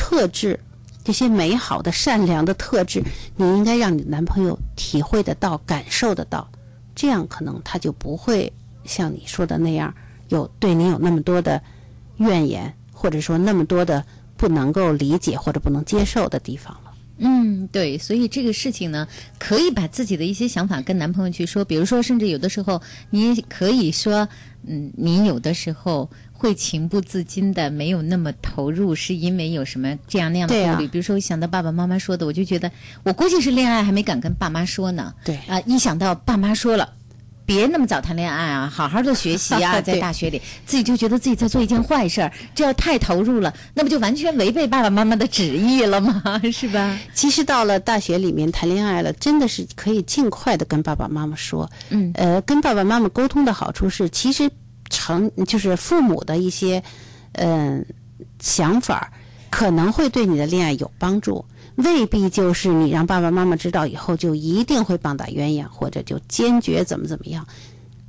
[0.00, 0.58] 特质，
[1.04, 3.02] 这些美好的、善良的特质，
[3.36, 6.50] 你应该让你男朋友体会得到、感受得到，
[6.94, 8.50] 这样可能他就不会
[8.84, 9.94] 像你说的那样，
[10.30, 11.60] 有对你有那么多的
[12.16, 14.02] 怨言，或者说那么多的
[14.38, 16.90] 不能够理解或者不能接受的地方了。
[17.22, 19.06] 嗯，对，所以这个事情呢，
[19.38, 22.80] 可以把自己的一些想法跟男朋友去说，比如说，甚至有的时候
[23.10, 24.26] 你可以说，
[24.66, 26.08] 嗯，你有的时候
[26.40, 32.70] 会情不自禁的没有那么投入，是因为有什么这样那样的顾虑，比如说我想到爸爸妈妈说的，我就觉得
[33.02, 36.94] 我估计是恋爱还没敢跟爸妈说呢，对啊、一想到爸妈说了。
[37.46, 46.22] 别那么早谈恋爱啊，好好的学习啊， 在大学里，自己就觉得自己在做一件坏事儿，这要太投入了，那不就完全违背爸爸妈妈的旨意了吗？
[46.52, 46.96] 是吧？
[47.12, 51.68] 其实到了大学里面谈恋爱了，真的是可以尽快的跟爸爸妈妈说。
[51.88, 54.48] 嗯，呃，跟爸爸妈妈沟通的好处是，其实
[54.90, 56.82] 成就是父母的一些
[57.32, 57.82] 嗯、
[58.40, 59.10] 想法，
[59.48, 61.44] 可能会对你的恋爱有帮助，
[61.76, 67.46] 未必就是你让爸爸妈妈知道以后就一定会棒打鸳鸯，或者就坚决怎么怎么样。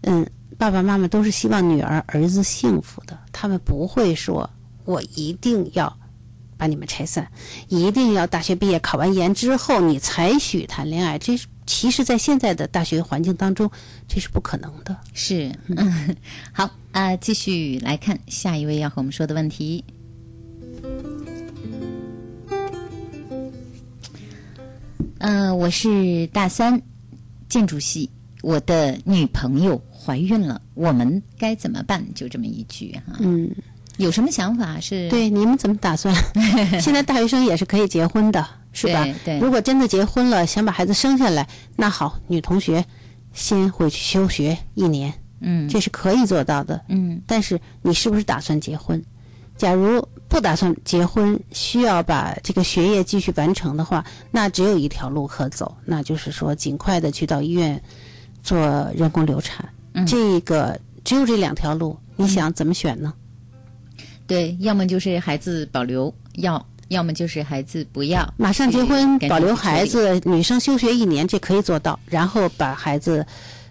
[0.02, 0.28] 嗯，
[0.58, 4.50] 爸爸妈妈都是希望女儿儿子幸福的，他们不会说
[4.84, 5.96] 我一定要
[6.62, 7.28] 把你们拆散，
[7.70, 11.18] 一定要大学毕业考完研之后你才许谈恋爱。
[11.18, 13.68] 这是其实，在现在的大学环境当中，
[14.07, 14.95] 这是不可能的。
[15.12, 16.16] 是， 嗯，
[16.51, 19.84] 好啊、继续来看下一位要和我们说的问题。
[25.18, 26.80] 呃，我是大三
[27.49, 28.07] 建筑系，
[28.43, 32.05] 我的女朋友怀孕了，我们该怎么办？
[32.14, 33.49] 就这么一句哈、嗯，
[33.98, 35.10] 有什么想法是？
[35.10, 36.14] 对，你们怎么打算？
[36.82, 39.04] 现在大学生也是可以结婚的，是吧？
[39.04, 42.84] 对对如果真的结婚了，想把孩子生下来，那好，女同学
[43.34, 46.82] 先回去休学一年，嗯，这是可以做到的。
[46.88, 49.04] 嗯但是你是不是打算结婚？
[49.58, 57.80] 假如不打算结婚，需要把这个学业继续完成的话，那只有一条路可走，那就是说尽快的去到医院
[58.42, 58.58] 做
[58.96, 59.68] 人工流产。
[59.94, 63.14] 嗯这个只有这两条路，你想怎么选呢？
[64.32, 72.00] 对，要么就是孩子保留，要要么就是孩子不要，马上结婚，保留孩子，女生休学一年，这可以做到。
[72.06, 73.26] 然后把孩子，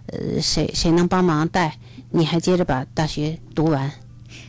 [0.09, 1.75] 呃，谁谁能帮忙带，
[2.11, 3.91] 你还接着把大学读完。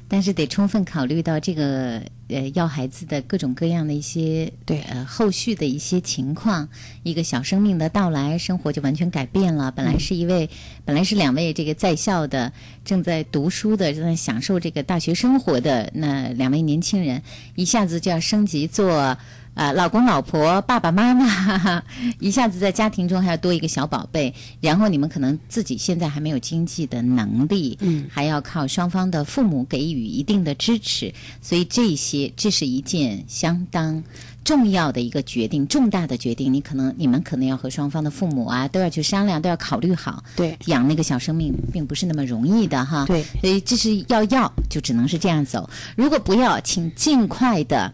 [0.10, 2.02] 但是得充分考虑到这个
[2.32, 6.68] 呃要孩子的各种各样的一些对呃后续的一些情况，
[7.04, 9.72] 一个小生命的到来，生活就完全改变了。
[9.72, 10.50] 本来是一位，
[10.86, 12.52] 本来是两位这个在校的
[12.84, 17.22] 正在读书的正在享受这个大学生活的那两位年轻人，
[17.56, 19.18] 一下子就要升级做。
[19.54, 21.84] 呃，老公、老婆、爸爸妈妈，
[22.20, 34.02] 一下子在家庭中还要多一个小宝贝，然后你们可能自己现在还没有经济的能力，嗯，还要靠双方的父母给予一定的支持，所以这些这是一件相当
[34.46, 47.94] 重要的一个决定，重大的决定，你可能你们可能要和双方的父母啊都要去商量，都要考虑好，对，养那个小生命并不是那么容易的哈，对，所以这是要要就只能是这样走，如果不要，请尽快的。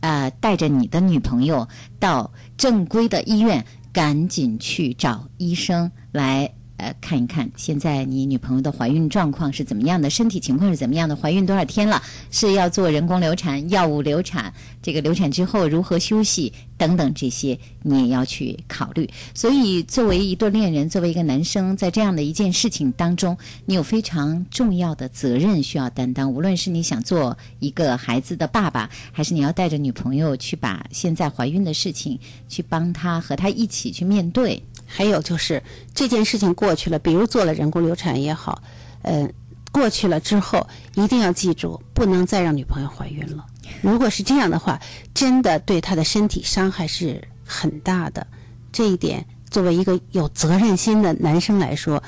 [0.00, 1.68] 呃，带着你的女朋友
[1.98, 14.52] 到正规的医院，赶紧去找医生来呃看一看，现在你女朋友的怀孕状况是怎么样的，身体情况是怎么样的，怀孕多少天了，是要做人工流产、药物流产，
[14.82, 19.08] 这个流产之后如何休息等等这些，你也要去考虑。
[19.34, 26.32] 所以，作为一对恋人，作为一个男生，在这样的一件事情当中，你有非常重要的责任需要担当。
[26.32, 32.18] 无论是你想做一个孩子的爸爸，还是你要带着女朋友去把现在怀孕的事情
[32.48, 34.62] 去帮他和他一起去面对。
[34.88, 35.62] 还有就是
[35.94, 38.60] 这件事情过去了，比如做了人工流产也好，
[39.02, 39.28] 呃，
[39.70, 43.44] 过去了之后，一定要记住，不能再让女朋友怀孕了。
[43.82, 44.80] 如果是这样的话，
[45.12, 48.26] 真的对她的身体伤害是很大的。
[48.72, 52.02] 这一点，作为一个有责任心的男生来说，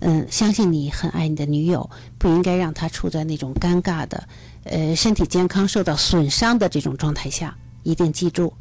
[0.00, 4.26] 嗯，相信你很爱你的女友，不应该让她处在那种尴尬的，
[4.64, 7.54] 呃，身体健康受到损伤的这种状态下。
[7.84, 8.52] 一定记住，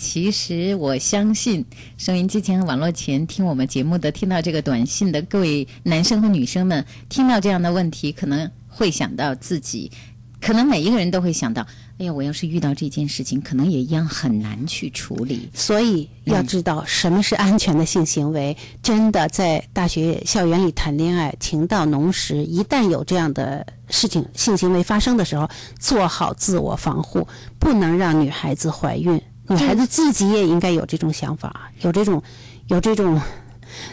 [0.00, 1.62] 其实我相信，
[1.98, 9.92] 收音机前网络前听我们节目的、听到这个短信的各位男生和女生们，听到这样的问题，可能会想到自己，
[10.40, 11.66] 可能每一个人都会想到：
[11.98, 15.50] 哎呀，我要是遇到这件事情，可能也一样很难去处理。
[15.52, 18.56] 所以要知道什么是安全的性行为。
[18.82, 25.46] 真的在大学校园里谈恋爱，情到浓时，一旦有这样的事情性行为发生的时候，
[25.78, 27.28] 做好自我防护，
[27.58, 29.20] 不能让女孩子怀孕。
[29.50, 32.22] 女孩子自己也应该有这种想法，有这种
[32.68, 33.20] 有这种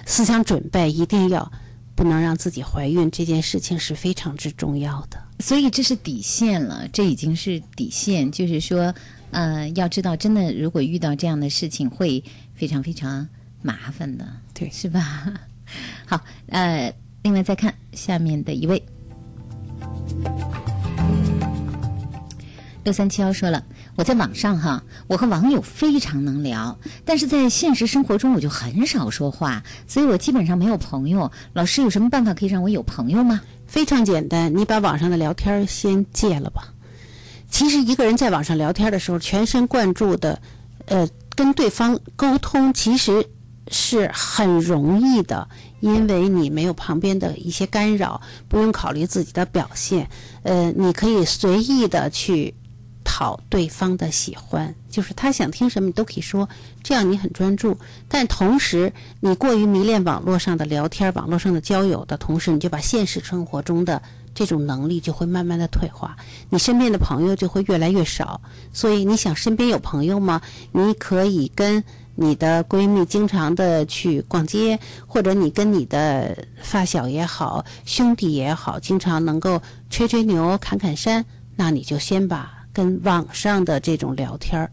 [0.05, 1.51] 思想准备，一定要
[1.95, 3.09] 不能让自己怀孕。
[3.09, 5.19] 这件事情是非常之重要的。
[5.39, 8.93] 所以这是底线了，这已经是底线，就是说，
[9.31, 13.27] 呃，要知道，真的如果遇到这样的事情，会非常非常
[13.63, 15.33] 麻烦的，对，是吧？
[16.05, 16.93] 好，呃，
[17.23, 18.83] 另外再看下面的一位。
[22.83, 23.65] 六三七幺说了，
[23.97, 31.31] 我在网上哈，我和网友非常能聊，但是在现实生活中我就很少说话，所以我基本上没有朋友。
[31.53, 33.41] 老师有什么办法可以让我有朋友吗？
[33.65, 36.71] 非常简单，你把网上的聊天先戒了吧。
[37.49, 40.39] 其实一个人在网上聊天的时候，全神贯注的，
[40.85, 43.27] 呃，跟对方沟通，其实
[43.71, 50.07] 是很容易的，因为你没有旁边的一些干扰，不用考虑自己的表现，
[50.43, 52.53] 呃，你可以随意的去。
[53.17, 56.47] 讨对方的喜欢，就是他想听什么你都可以说，
[56.83, 57.75] 这样你很专注。
[58.07, 63.99] 但同时，你过于迷恋网络上的聊天、网络上的交友的同时，你就把现实生活中的
[64.35, 66.15] 这种能力就会慢慢的退化，
[66.51, 68.39] 你身边的朋友就会越来越少。
[68.71, 70.39] 所以，你想身边有朋友吗？
[70.71, 79.59] 你可以跟你的闺蜜经常的去逛街，或者你跟你的发小也好、兄弟也好，经常能够
[79.89, 82.56] 吹吹牛、侃侃山，那你就先把。
[82.77, 84.71] 跟网上的这种聊天儿，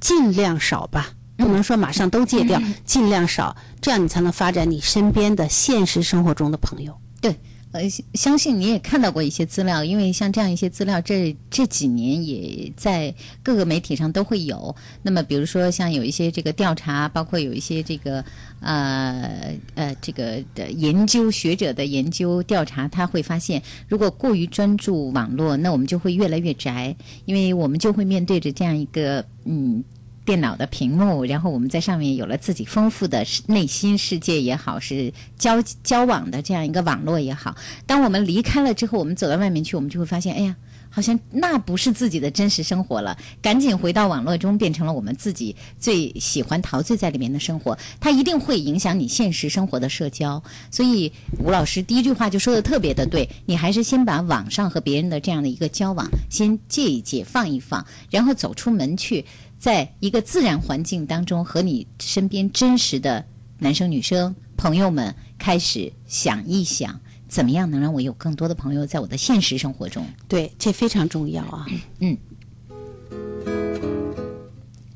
[0.00, 6.98] 尽量少吧，不能说马上都戒掉，尽量少，这样你才能发展你身边的现实生活中的朋友。
[7.20, 7.38] 对。
[7.72, 7.82] 呃，
[8.14, 14.74] 相信你也看到过一些资料，因为像这样一些资料，这这几年也在各个媒体上都会有。
[15.02, 18.22] 那么，比如说像有一些这个调查，包括有一些这个
[18.60, 26.94] 呃呃这个的研究学者的研究调查，他会发现，如果过于专注网络，那我们就会越来越宅，
[27.24, 29.82] 因为我们就会面对着这样一个嗯。
[30.24, 37.56] 电脑的屏幕，然后我们在上面有了自己丰富的内心世界也好，是交交往的这样一个网络也好。
[37.86, 40.56] 当我们离开了之后，我们走到外面去，我们就会发现，哎呀，
[40.90, 43.18] 好像那不是自己的真实生活了。
[43.40, 47.76] 赶紧回到网络中，变成了我们自己最喜欢陶醉在里面的生活。
[47.98, 50.40] 它一定会影响你现实生活的社交。
[50.70, 59.24] 所以吴老师第一句话就说的特别的对，你还是先把网上和别人的这样的一个交往先戒一戒，放一放，然后走出门去。
[59.62, 63.24] 在一个自然环境当中，和你身边真实的
[63.60, 70.04] 男生女生朋友们开始想一想，怎么样能让我有更多的朋友在我的现实生活中？
[70.26, 71.64] 对，这非常重要啊。
[72.00, 72.18] 嗯，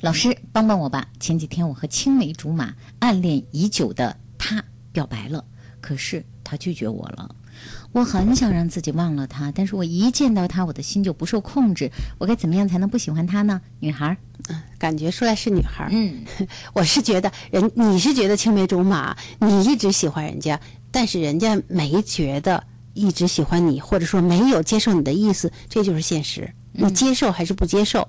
[0.00, 1.08] 老师帮帮我吧。
[1.20, 5.44] 前几天我和青梅竹马、暗恋已久的他表白了，
[5.80, 7.32] 可是他拒绝我了。
[7.96, 11.90] 我很想让自己忘了他，但是我一见到他，我的心就不受控制。
[12.18, 13.58] 我该怎么样才能不喜欢他呢？
[13.80, 14.14] 女孩，
[14.50, 15.88] 嗯，感觉出来是女孩。
[15.90, 16.22] 嗯，
[16.74, 26.52] 我是觉得人，你是觉得青梅竹马，你一直喜欢人家，但是人家没觉得一直喜欢你，或者说没有接受你的意思，这就是现实。
[26.72, 28.06] 你接受还是不接受？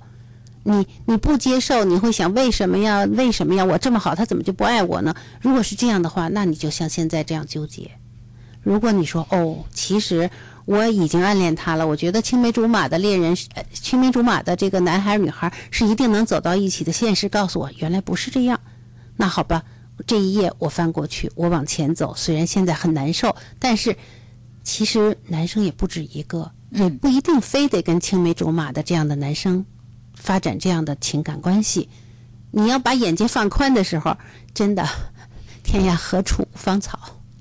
[0.64, 3.06] 你你不接受，你会想为什么呀？
[3.06, 3.64] 为什么呀？
[3.64, 5.16] 我这么好，他怎么就不爱我呢？
[5.40, 7.90] 如果是这样的话，那你就像现在这样纠结。
[8.68, 10.30] 如果你说哦，其实
[10.66, 13.34] 我已经暗恋他了，我觉得青梅竹马的恋人，
[13.72, 16.92] 青梅竹马的这个男孩女孩是一定能走到一起的。
[16.92, 18.60] 现实告诉我，原来不是这样。
[19.16, 19.64] 那好吧，
[20.06, 22.14] 这一页我翻过去，我往前走。
[22.14, 23.96] 虽然现在很难受，但是
[24.66, 29.66] 其实男生也不止一个，也不一定非得跟青梅竹马的这样的男生
[30.14, 31.88] 发展这样的情感关系。
[32.52, 34.18] 你要把眼界放宽的时候，
[34.54, 34.86] 真的
[35.64, 37.00] 天涯何处无芳草？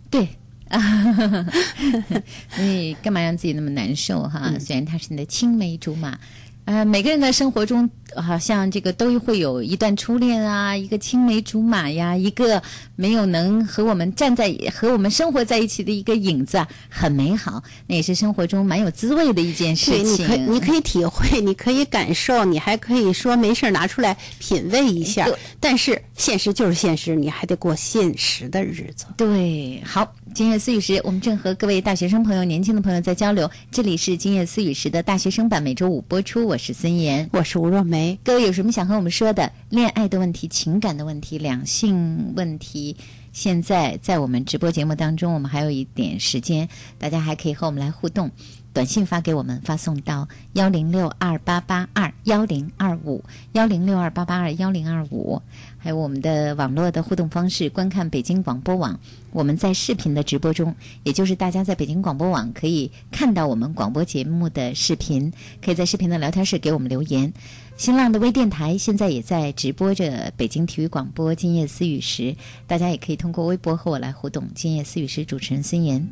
[0.09, 0.29] 对。
[0.69, 1.47] 啊，
[2.59, 4.53] 你干嘛让自己那么难受哈？
[4.59, 6.19] 虽然他是你的青梅竹马。
[6.67, 12.61] 呃，每个人的生活中，好像这个都会有一段初恋啊，一个青梅竹马呀，一个
[12.97, 17.63] 没有能和我们站在和我们生活在一起的一个影子，很美好。
[17.87, 20.25] 那也是生活中蛮有滋味的一件事情。
[20.25, 25.29] 你可以你可以体会，你可以感受，你还可以说没事拿出来品味一下。
[25.61, 29.07] 但是现实就是现实，你还得过现实的日子。
[29.17, 33.49] 对，好，今夜思雨时，我们正和各位大学生朋友、年轻的朋友在交流。
[33.71, 36.45] 这里是今夜思雨时的大学生版，每周五播出。
[36.45, 36.56] 我。
[36.57, 38.19] 我是孙岩，我是吴若梅。
[38.25, 39.53] 各位有什么想和我们说的？
[39.69, 42.97] 恋爱的问题、情感的问题、两性问题，
[43.31, 48.31] 现在在我们直播节目当中，我们还有一点时间，大家还可以和我们来互动。
[48.77, 55.41] 短信发给我们，发送到幺零六二八八二幺零二五幺零六二八八二幺零二五，
[55.79, 59.01] 还有我们的网络的互动方式，观看北京广播网。
[59.33, 60.75] 我们在视频的直播中，
[61.05, 65.33] 也就是大家在北京广播网可以看到我们广播节目的视频，
[65.65, 67.33] 可以在视频的聊天室给我们留言。
[67.79, 72.23] 新浪的微电台现在也在直播着北京体育广播《今夜思雨时》，
[72.67, 74.45] 大家也可以通过微博和我来互动。
[74.55, 76.07] 《今夜思雨时》主持人孙岩。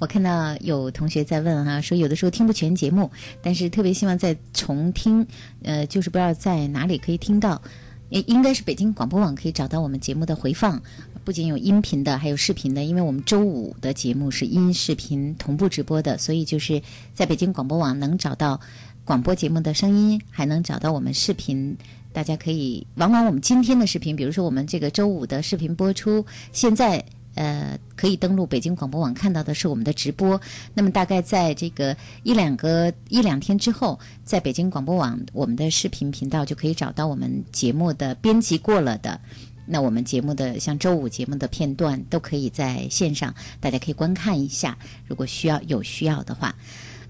[0.00, 3.10] 我看到有同学在问哈、说有的时候听不全节目，
[3.42, 5.26] 但是特别希望再重听，
[5.62, 7.60] 呃，就是不知道在哪里可以听到，
[8.08, 10.82] 应应该是北京广播网可以找到我们节目的回放，
[11.22, 16.80] 不仅有音频的，还有视频的，因为我们周五的节目是音视频同步直播的，所以就是
[17.12, 18.58] 在北京广播网能找到
[19.04, 21.76] 广播节目的声音，还能找到我们视频。
[22.12, 27.04] 大家可以，往往我们今天的视频，比如说我们这个周五的视频播出，现在
[27.34, 30.40] 呃可以登录北京广播网看到的是我们的直播。
[30.74, 39.20] 那么大概在这个一两个一两天之后，在北京广播网我们的视频频道就可以找到我们节目的编辑过了的。
[39.72, 44.76] 那我们节目的像周五节目的片段都可以在线上，大家可以观看一下。
[45.06, 46.56] 如果需要有需要的话，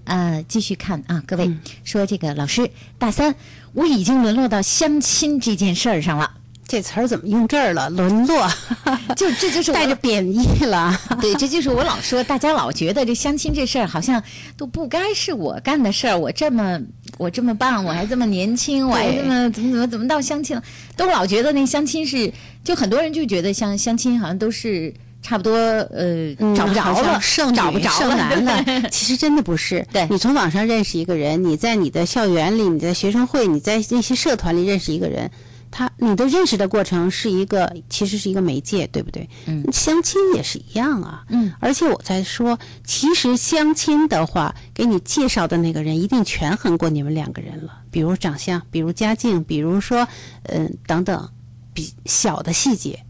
[0.03, 2.69] 呃，继续看啊，各位、说这个老师
[2.99, 3.33] 大三，
[3.73, 6.37] 我已经沦落到相亲这件事儿上了。
[6.67, 7.89] 这词儿怎么用这儿了？
[7.89, 8.49] 沦落，
[9.17, 10.97] 就这就是带着贬义了。
[11.19, 14.23] 对，这就是我老说，大家老觉得这相亲这事儿好像
[14.55, 16.17] 都不该是我干的事儿。
[16.17, 16.79] 我这么
[17.17, 20.63] 我这么棒，我还这么年轻，我还这么怎么怎么怎么到相亲了，
[20.95, 22.31] 都老觉得那相亲是，
[22.63, 28.63] 就很多人就觉得像相亲好像都是差不多呃、嗯找不着了，剩女找不着剩男 了。
[28.63, 28.89] 了。
[28.89, 29.85] 其实真的不是。
[29.91, 35.29] 对你从网上认识一个人，你在你的校园里，你在学生会，你在那些社团里认识一个人，
[35.71, 39.27] 他你的认识的过程是一个，其实是一个媒介，对不对？
[39.45, 41.23] 嗯，相亲也是一样啊。
[41.29, 50.07] 嗯，而且我在说，其实相亲的话，给你介绍的那个人一定权衡过你们两个人了，比如长相，比如家境，比如说，
[50.43, 51.29] 嗯、等等，
[51.73, 53.03] 比小的细节。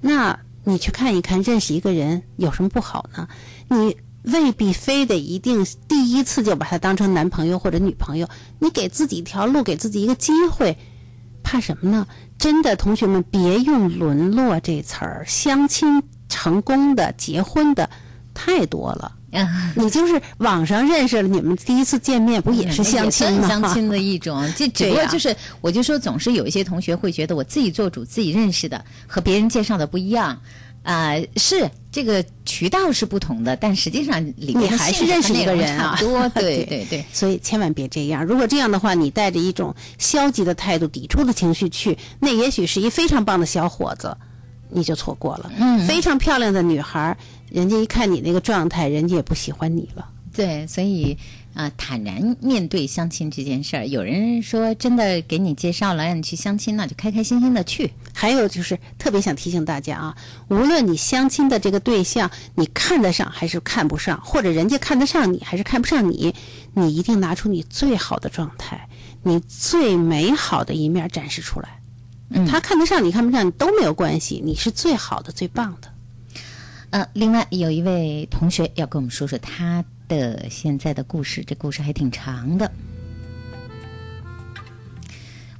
[0.00, 3.28] 那你去看一看，认识一个人有什么不好呢？
[3.68, 8.28] 你未必非得一定第一次就把他当成男朋友或者女朋友，
[8.58, 10.76] 你给自己一条路，给自己一个机会，
[11.46, 12.04] 怕什么呢？
[12.36, 17.88] 真的，同学们别用“沦落”这词儿，相亲成功的、结婚的
[18.34, 19.12] 太多了。
[19.76, 23.46] 你就是网上认识了，你们第一次见面不也是相亲吗？
[23.46, 30.36] 相亲的一种，这只不过就是，我就说总是有一些同学会觉得我自己做主、自己认识的和别人介绍的不一样。
[30.86, 38.24] 啊、是这个渠道是不同的，但实际上里面你还是认识一个人啊，多 对对对，所以千万别这样。
[38.24, 44.16] 如果这样的话，你带着一种消极的态度、抵触的情绪去，那也许是一非常棒的小伙子，
[44.70, 45.50] 你就错过了。
[45.58, 47.16] 嗯非常漂亮的女孩，
[47.50, 50.08] 人家一看你那个状态，人家也不喜欢你了。
[50.32, 51.16] 对，所以
[51.56, 53.86] 啊、坦然面对相亲这件事儿。
[53.86, 57.90] 有人说真的给你介绍了，让你去相亲，那就开开心心的去。
[58.12, 60.16] 还有就是特别想提醒大家啊，
[60.48, 66.34] 无论你相亲的这个对象，你看得上还是看不上，或者人家看得上你还是看不上你，
[66.74, 68.88] 你一定拿出你最好的状态，
[69.22, 71.80] 你最美好的一面展示出来。
[72.28, 75.88] 嗯他看得上你看不上你都没有关系，你是最好的、最棒的。
[76.90, 82.70] 呃，另外有一位同学要跟我们说说他的现在的故事，这故事还挺长的。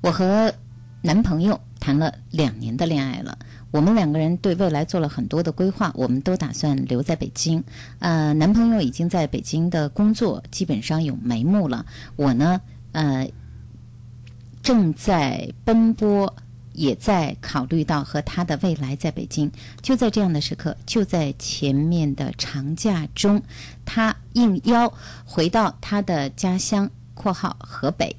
[0.00, 0.52] 我和
[1.02, 3.38] 男朋友谈了两年的恋爱了，
[3.70, 7.62] 我们两个人对未来做了很多的规划，我们都打算留在北京。
[7.98, 11.84] 呃，男朋友已经在北京的工作基本上有眉目了，
[12.16, 12.60] 我呢，
[12.92, 13.28] 呃，
[14.62, 16.34] 正在奔波。
[16.76, 19.50] 也在考虑到和他的未来在北京，
[19.82, 23.42] 就在这样的时刻，就在前面的长假中，
[23.84, 24.92] 他应邀
[25.24, 28.14] 回到他的家乡（括号河北）。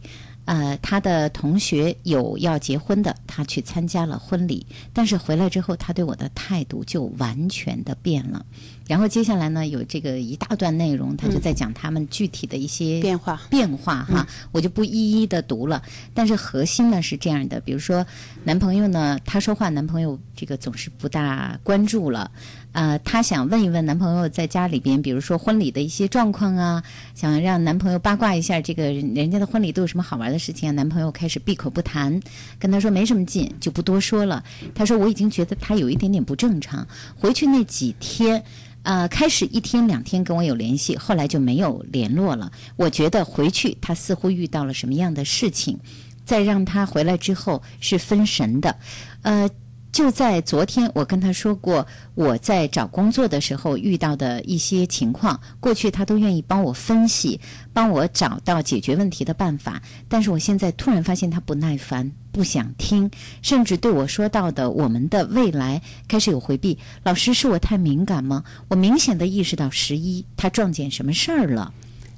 [0.48, 8.46] 呃，他的同学有要结婚的，他去参加了婚礼，但是回来之后，他对我的态度就完全的变了。
[8.88, 15.84] 然后接下来呢，有这个一大段内容，他就在讲他们具体的一些变化变化哈，我就不一一的读了。
[16.14, 18.08] 但是核心呢是这样的，比如说
[18.46, 22.32] 男朋友呢，他说话男朋友这个总是不大关注了，
[22.78, 26.84] 呃，她想问一问男朋友在家里边，比如说婚礼的一些状况啊，
[27.16, 32.22] 想让男朋友八卦一下这个人人家的婚礼都有什么好玩的事情啊，男朋友开始闭口不谈，
[32.60, 34.44] 跟她说没什么劲，就不多说了。
[34.76, 38.44] 她说我已经觉得他有一点点不正常，回去那几天。
[38.84, 42.52] 呃，开始一天两天跟我有联系，后来就没有联络了。
[42.76, 45.80] 我觉得回去他似乎遇到了什么样的事情，
[46.26, 48.78] 再让他回来之后是分神的。
[49.24, 49.50] 呃，
[49.98, 57.42] 就在昨天，我跟他说过我在找工作的时候遇到的一些情况，过去他都愿意帮我分析，
[57.74, 59.82] 帮我找到解决问题的办法。
[60.08, 63.10] 但是我现在突然发现他不耐烦，不想听，
[63.42, 66.78] 甚至对我说到的我们的未来开始有回避。
[67.02, 68.44] 老师，是我太敏感吗？
[68.68, 71.74] 我明显的意识到十一他撞见什么事儿了，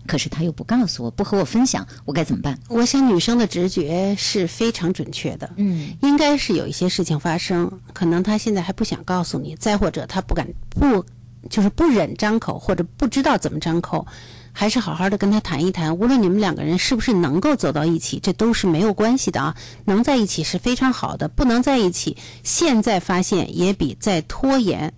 [0.10, 2.58] 可是他又不告诉我，不和我分享，我该怎么办？
[2.68, 11.06] 我想女生的直觉是非常准确的，嗯，应该是有一些事情发生，可能他现在还不想告诉你，再或者他不敢不
[11.48, 14.08] 就是不忍张口或者不知道怎么张口，
[14.52, 15.96] 还是好好的跟他谈一谈。
[15.96, 19.56] 无论你们两个人是不是能够走到一起，这都是没有关系的啊。
[19.86, 24.92] 能在一起是非常好的，不能在一起，现在发现也比在拖延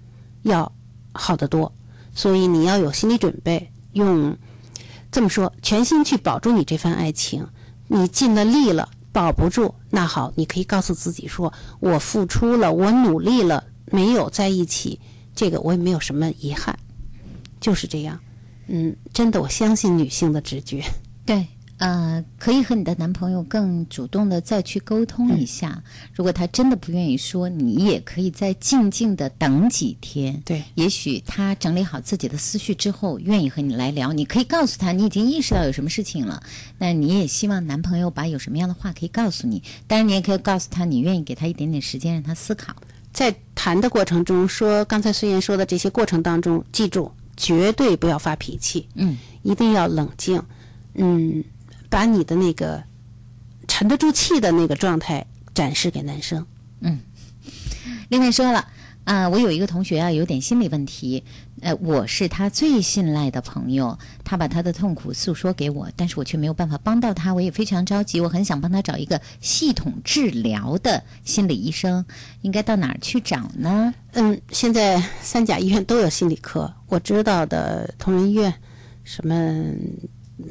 [0.43, 0.72] 要
[1.12, 1.74] 好得多。
[2.16, 4.36] 所以你要有心理准备，用
[5.12, 7.45] 这么说，全心去保住你这份爱情。
[7.88, 11.51] 你尽了力了，保不住，那好，你可以告诉自己说：
[11.82, 14.97] 我付出了，我努力了，没有在一起，
[15.36, 16.74] 这个我也没有什么遗憾，
[17.59, 18.18] 就是这样。
[18.68, 20.82] 嗯，真的，我相信女性的直觉。
[21.26, 21.45] 对，
[21.82, 25.82] 呃，可以和你的男朋友更主动的再去沟通一下。
[26.13, 30.39] 如果他真的不愿意说，你也可以再静静的等几天。
[30.45, 34.13] 对，也许他整理好自己的思绪之后，愿意和你来聊。
[34.13, 36.43] 你可以告诉他，你已经意识到有什么事情了。
[36.77, 39.63] 那你也希望男朋友把有什么样的话可以告诉你。
[39.88, 42.75] 当然，你也可以告诉他，你愿意给他一点点时间，让他思考。
[43.11, 50.41] 在谈的过程中，说刚才孙燕说的这些过程当中，记住绝对不要发脾气，嗯，一定要冷静，
[50.93, 51.43] 嗯，
[51.91, 52.83] 把你的那个
[53.67, 56.47] 沉得住气的那个状态展示给男生。
[56.79, 56.99] 嗯
[58.09, 58.67] 另外说了，
[59.03, 61.23] 啊、我有一个同学啊，有点心理问题，
[61.61, 72.05] 呃，我是他最信赖的朋友，他把他的痛苦诉说给我，但是我却没有办法帮到他，我也非常着急，我很想帮他找一个系统治疗的心理医生，
[72.41, 73.93] 应该到哪儿去找呢？
[74.13, 78.53] 嗯，现在三甲医院都有心理科，我知道的同仁医院、
[79.03, 79.35] 什么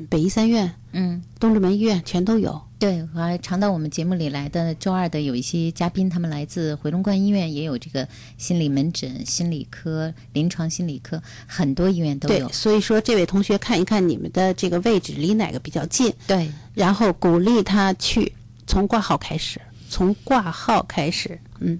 [0.08, 2.60] 北医三院、嗯，东直门医院全都有。
[2.78, 12.48] 对，还常到我们节目里来的周二的有一些嘉宾，他们来自回龙观医院，也有这个心理门诊、心理科、临床心理科，很多医院都对有，。
[12.50, 18.32] 所以说这位同学看一看你们的这个位置离哪个比较近，对，然后鼓励他去
[18.66, 19.60] 从挂号开始，
[19.90, 21.78] 从挂号开始，嗯，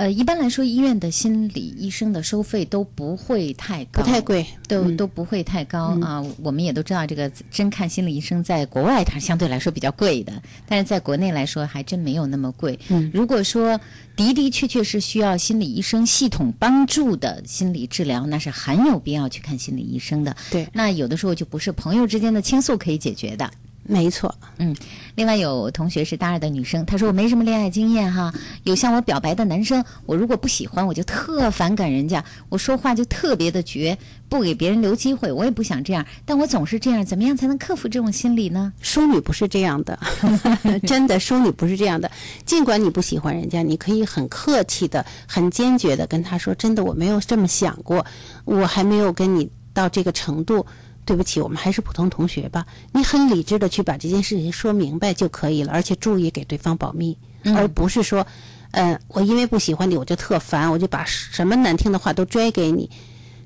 [0.00, 6.24] 呃，一般来说，医院的心理医生的收费都不会太高，不太贵，都、嗯都不会太高、啊。
[6.42, 10.32] 我们也都知道，这个真看心理医生在国外它相对来说比较贵的，
[10.66, 12.78] 但是在国内来说还真没有那么贵。
[12.88, 13.78] 嗯如果说
[14.16, 20.34] 的的确确是需要心理医生系统帮助的心理治疗，那是很有必要去看心理医生的。
[20.50, 23.50] 对，那有的时候就不是朋友之间的倾诉可以解决的。
[23.90, 24.74] 没错，嗯，
[25.16, 28.32] 另外有同学是大二的女生，她说我没什么恋爱经验哈，
[28.62, 38.72] 有向我表白的男生，我如果不喜欢，我就特反感人家，我说话就特别的绝，不给别人留机会，我也不想这样，但我总是这样，怎么样才能克服这种心理呢？
[38.80, 39.98] 淑女不是这样的，
[40.86, 42.08] 真的，淑女不是这样的。
[42.46, 48.06] 尽管你不喜欢人家，你可以很客气的、很坚决的跟他说：“真的，我没有这么想过，
[48.44, 50.64] 我还没有跟你到这个程度。
[51.04, 57.16] 对不起，我们还是普通同学吧。”你很理智的去把这件事情说明白就可以了，而且注意给对方保密，
[57.56, 58.26] 而不是说，
[58.70, 62.88] 呃，我因为不喜欢你，我就特烦，我就把什么难听的话都拽给你。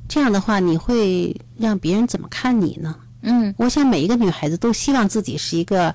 [0.07, 2.97] 这样的话，你会让别人怎么看你呢？
[3.23, 5.95] 嗯，我想每一个女孩子都希望自己是一个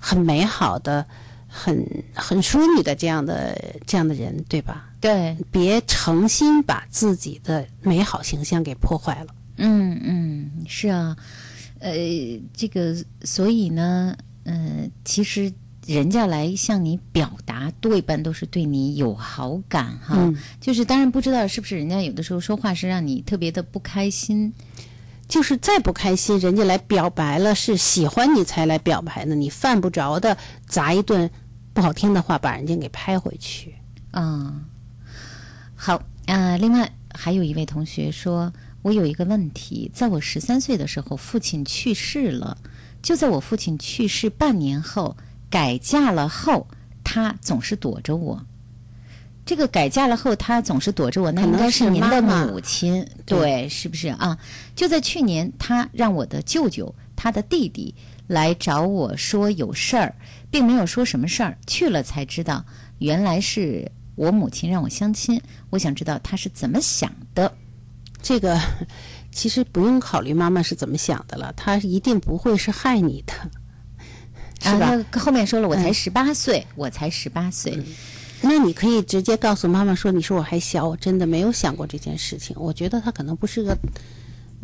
[0.00, 1.06] 很美好的、
[1.46, 4.86] 很很淑女的这样的这样的人，对吧？
[5.00, 9.32] 对，别诚心把自己的美好形象给破坏了。
[9.56, 11.16] 嗯嗯，是啊，
[11.78, 11.92] 呃，
[12.52, 15.52] 这个所以呢，呃，其实
[15.86, 20.16] 人家来向你表达，多一般都是对你有好感哈。
[20.18, 24.52] 嗯就是当然不知道是不是人家有的时候说话是让你特别的不开心。
[25.26, 30.36] 就是再不开心，人家来表白了，是喜欢你才来表白呢，你犯不着的
[30.66, 31.30] 砸一顿
[31.72, 33.74] 不好听的话，把人家给拍回去。
[34.12, 34.66] 嗯，
[35.74, 38.52] 好啊、另外还有一位同学说，
[38.84, 42.58] 我有一个问题，在我十三岁的时候，父亲去世了。
[43.00, 45.16] 就在我父亲去世半年后，
[45.48, 46.66] 改嫁了后，
[47.02, 48.44] 他总是躲着我。
[49.46, 54.38] 这个改嫁了后，他总是躲着我，那应该是您的母亲，对对，是不是啊？
[54.76, 57.94] 就在去年，他让我的舅舅、他的弟弟
[58.26, 60.14] 来找我说有事儿，
[60.50, 62.62] 并没有说什么事儿，去了才知道，
[62.98, 65.40] 原来是我母亲让我相亲。
[65.70, 67.50] 我想知道他是怎么想的。
[68.24, 68.58] 这个
[69.30, 73.34] 其实不用考虑妈妈是怎么想的了，她一定不会是害你的，
[74.60, 74.86] 是吧？
[74.86, 77.78] 啊、后面说了，我才嗯十八岁，我才十八岁。
[78.40, 82.56] 那你可以直接告诉妈妈说：“你说我还小，我真的没有想过这件事情。
[82.58, 83.76] 我觉得他可能不是个，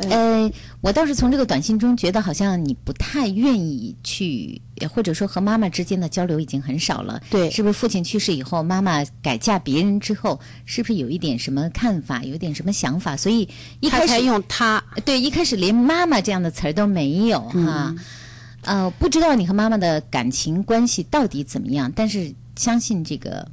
[0.09, 4.61] 呃，我倒是从这个短信中觉得，好像你不太愿意去，
[4.93, 7.21] 或者说和妈妈之间的交流已经很少了。
[7.31, 13.17] 对是不是父亲去世以后，妈妈改嫁别人之后，是不是有一点什么看法，有一点什么想法？
[13.17, 13.49] 所以
[13.81, 14.83] 一开始用他。
[15.05, 17.95] 对，一开始连妈妈这样的词儿都没有哈。
[18.63, 23.47] 呃，不知道你和妈妈的感情关系到底怎么样，但是相信这个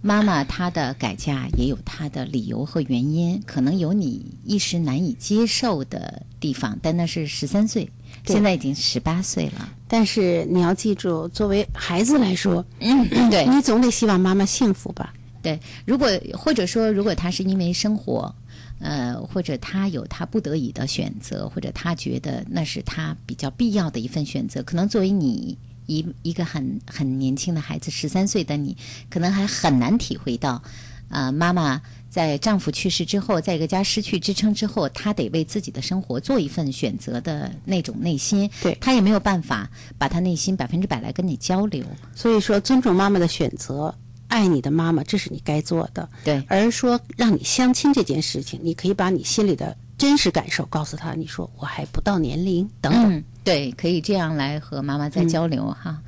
[0.00, 7.88] 妈妈她的改嫁也有她的理由和原因，可能有你一时难以接受的地方，但那是十三岁，
[8.24, 9.68] 现在已经十八岁了。
[9.88, 15.12] 但是你要记住，作为孩子来说，嗯，对 你总得希望妈妈幸福吧？
[15.42, 18.34] 对，如果或者说，如果他是因为生活，
[18.80, 25.56] 呃，或者他有他不得已的选择，或者他觉得那是他比较必要的一份选择，可能作为你
[25.88, 28.76] 一一个很很年轻的孩子，十三岁的你，
[29.10, 30.62] 可能还很难体会到，
[31.08, 39.68] 呃，妈妈在丈夫去世之后，在一个家失去支撑之后，她得为自己的生活做一份选择的那种内心，对她也没有办法
[39.98, 41.84] 把她内心百分之百来跟你交流，
[42.14, 43.94] 所以说，尊重妈妈的选择，
[44.28, 46.08] 爱你的妈妈，这是你该做的。
[46.22, 53.12] 对，而说让你相亲这件事情，你可以把你心里的真实感受告诉他，你说我还不到年龄等等。
[53.12, 55.98] 嗯，对，可以这样来和妈妈再交流、哈。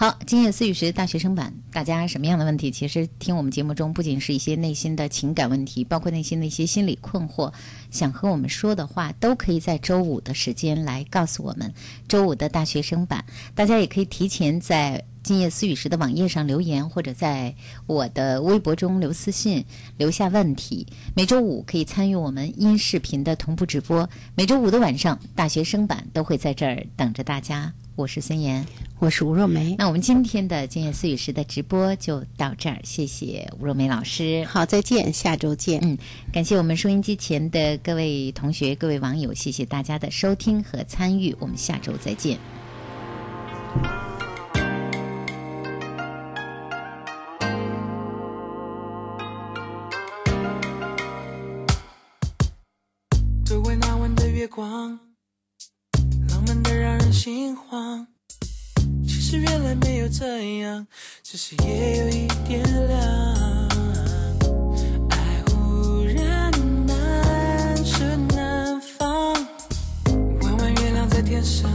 [0.00, 2.70] 好，今夜思雨时大学生版，大家什么样的问题？
[2.70, 7.52] 其实听我们节目中，不仅是一些内心的情感问题，包括内心的一些心理困惑，
[7.90, 11.74] 想和我们说的话，都可以在周五的时间来告诉我们。
[12.06, 13.24] 周五的大学生版，
[13.56, 15.04] 大家也可以提前在。
[15.24, 17.52] 今夜思雨时的网页上留言，或者在
[17.86, 19.64] 我的微博中留私信，
[19.96, 20.86] 留下问题。
[21.16, 24.08] 每周五可以参与我们音视频的同步直播。
[24.36, 27.74] 每周五的晚上，大学生版都会在这儿等着大家。
[27.98, 28.64] 我是孙岩，
[29.00, 29.74] 我是吴若梅。
[29.76, 34.44] 那我们今天的今夜思雨时的直播就到这儿，谢谢吴若梅老师。
[34.44, 35.80] 好，再见，下周见。
[35.82, 35.98] 嗯，
[36.32, 42.38] 感谢我们收音机前的各位同学、各位网友，谢谢大家的收听和参与，我们下周再见。
[57.68, 58.06] 慌。
[59.06, 60.86] 其实原来没有这样，
[61.22, 63.68] 只是夜有一点凉。
[65.10, 66.50] 爱忽然
[66.86, 69.34] 难舍难放，
[70.42, 71.70] 弯弯月亮在天上，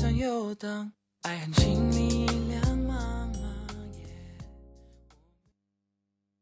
[0.00, 0.90] 上游荡，
[1.24, 3.42] 爱很亲密两茫茫。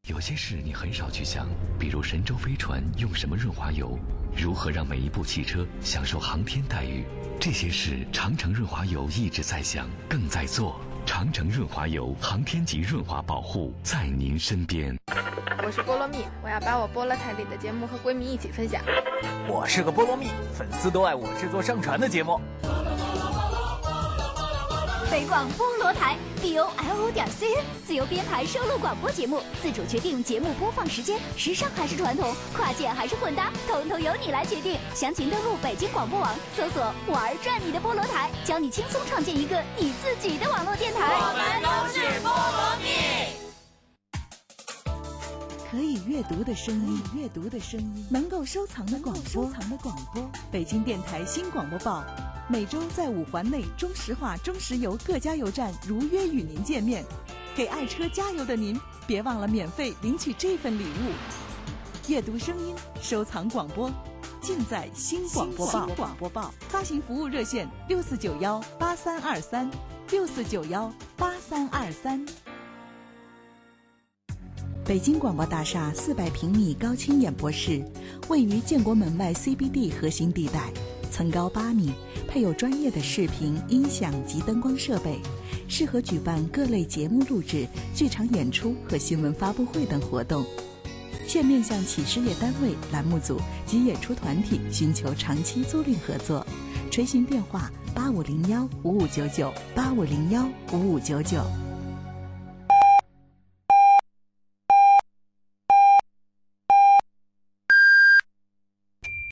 [0.06, 3.98] 有些事你很少去想，比如神舟飞船用什么润滑油，
[4.36, 7.04] 如何让每一部汽车享受航天待遇，
[7.40, 10.78] 这些事长城润滑油一直在想，更在做。
[11.04, 14.96] 长城润滑油，航天级润滑保护，在您身边。
[15.64, 18.80] 我是菠萝蜜，我要把我菠萝台里的节目和闺蜜一起分享。
[19.48, 22.40] 我是个菠萝蜜，粉丝都爱我制作上传的节目。
[25.10, 34.78] 北广菠萝台 b o l o 点 c n 自由编排收录广播节目，自主决定节目播放时间，时尚还是传统，跨界还是混搭，统统由你来决定。
[34.94, 41.00] 详情登录北京广播网，搜索“玩转你的菠萝台”，教你轻松创建一个你自己的网络电台。
[41.14, 43.48] 我们都是菠萝蜜。
[45.70, 50.30] 可以阅读的声音，阅读的声音，能够收藏的广播，收藏的广播。
[50.50, 52.04] 北京电台新广播报，
[52.50, 57.04] 每周在五环内中石化、中石油各加油站如约与您见面。
[57.54, 61.12] 给爱车加油的您，别忘了免费领取这份礼物。
[62.08, 63.90] 阅读声音，收藏广播，
[64.40, 65.86] 尽在新广播报。
[65.94, 69.70] 广播报发行服务热线：六四九幺八三二三，
[70.10, 72.24] 六四九幺八三二三。
[74.86, 77.84] 北京广播大厦四百平米高清演播室，
[78.28, 80.72] 位于建国门外 CBD 核心地带，
[81.10, 81.92] 层高八米，
[82.28, 85.18] 配有专业的视频、音响及灯光设备，
[85.66, 90.44] 适合举办各类节目录制、剧场演出和新闻发布会等活动。
[91.26, 96.46] 现面向企事业单位、栏目组及演出团体寻求长期租赁合作，
[96.90, 101.67] 垂询电话：八五零幺五五九九八五零幺五五九九。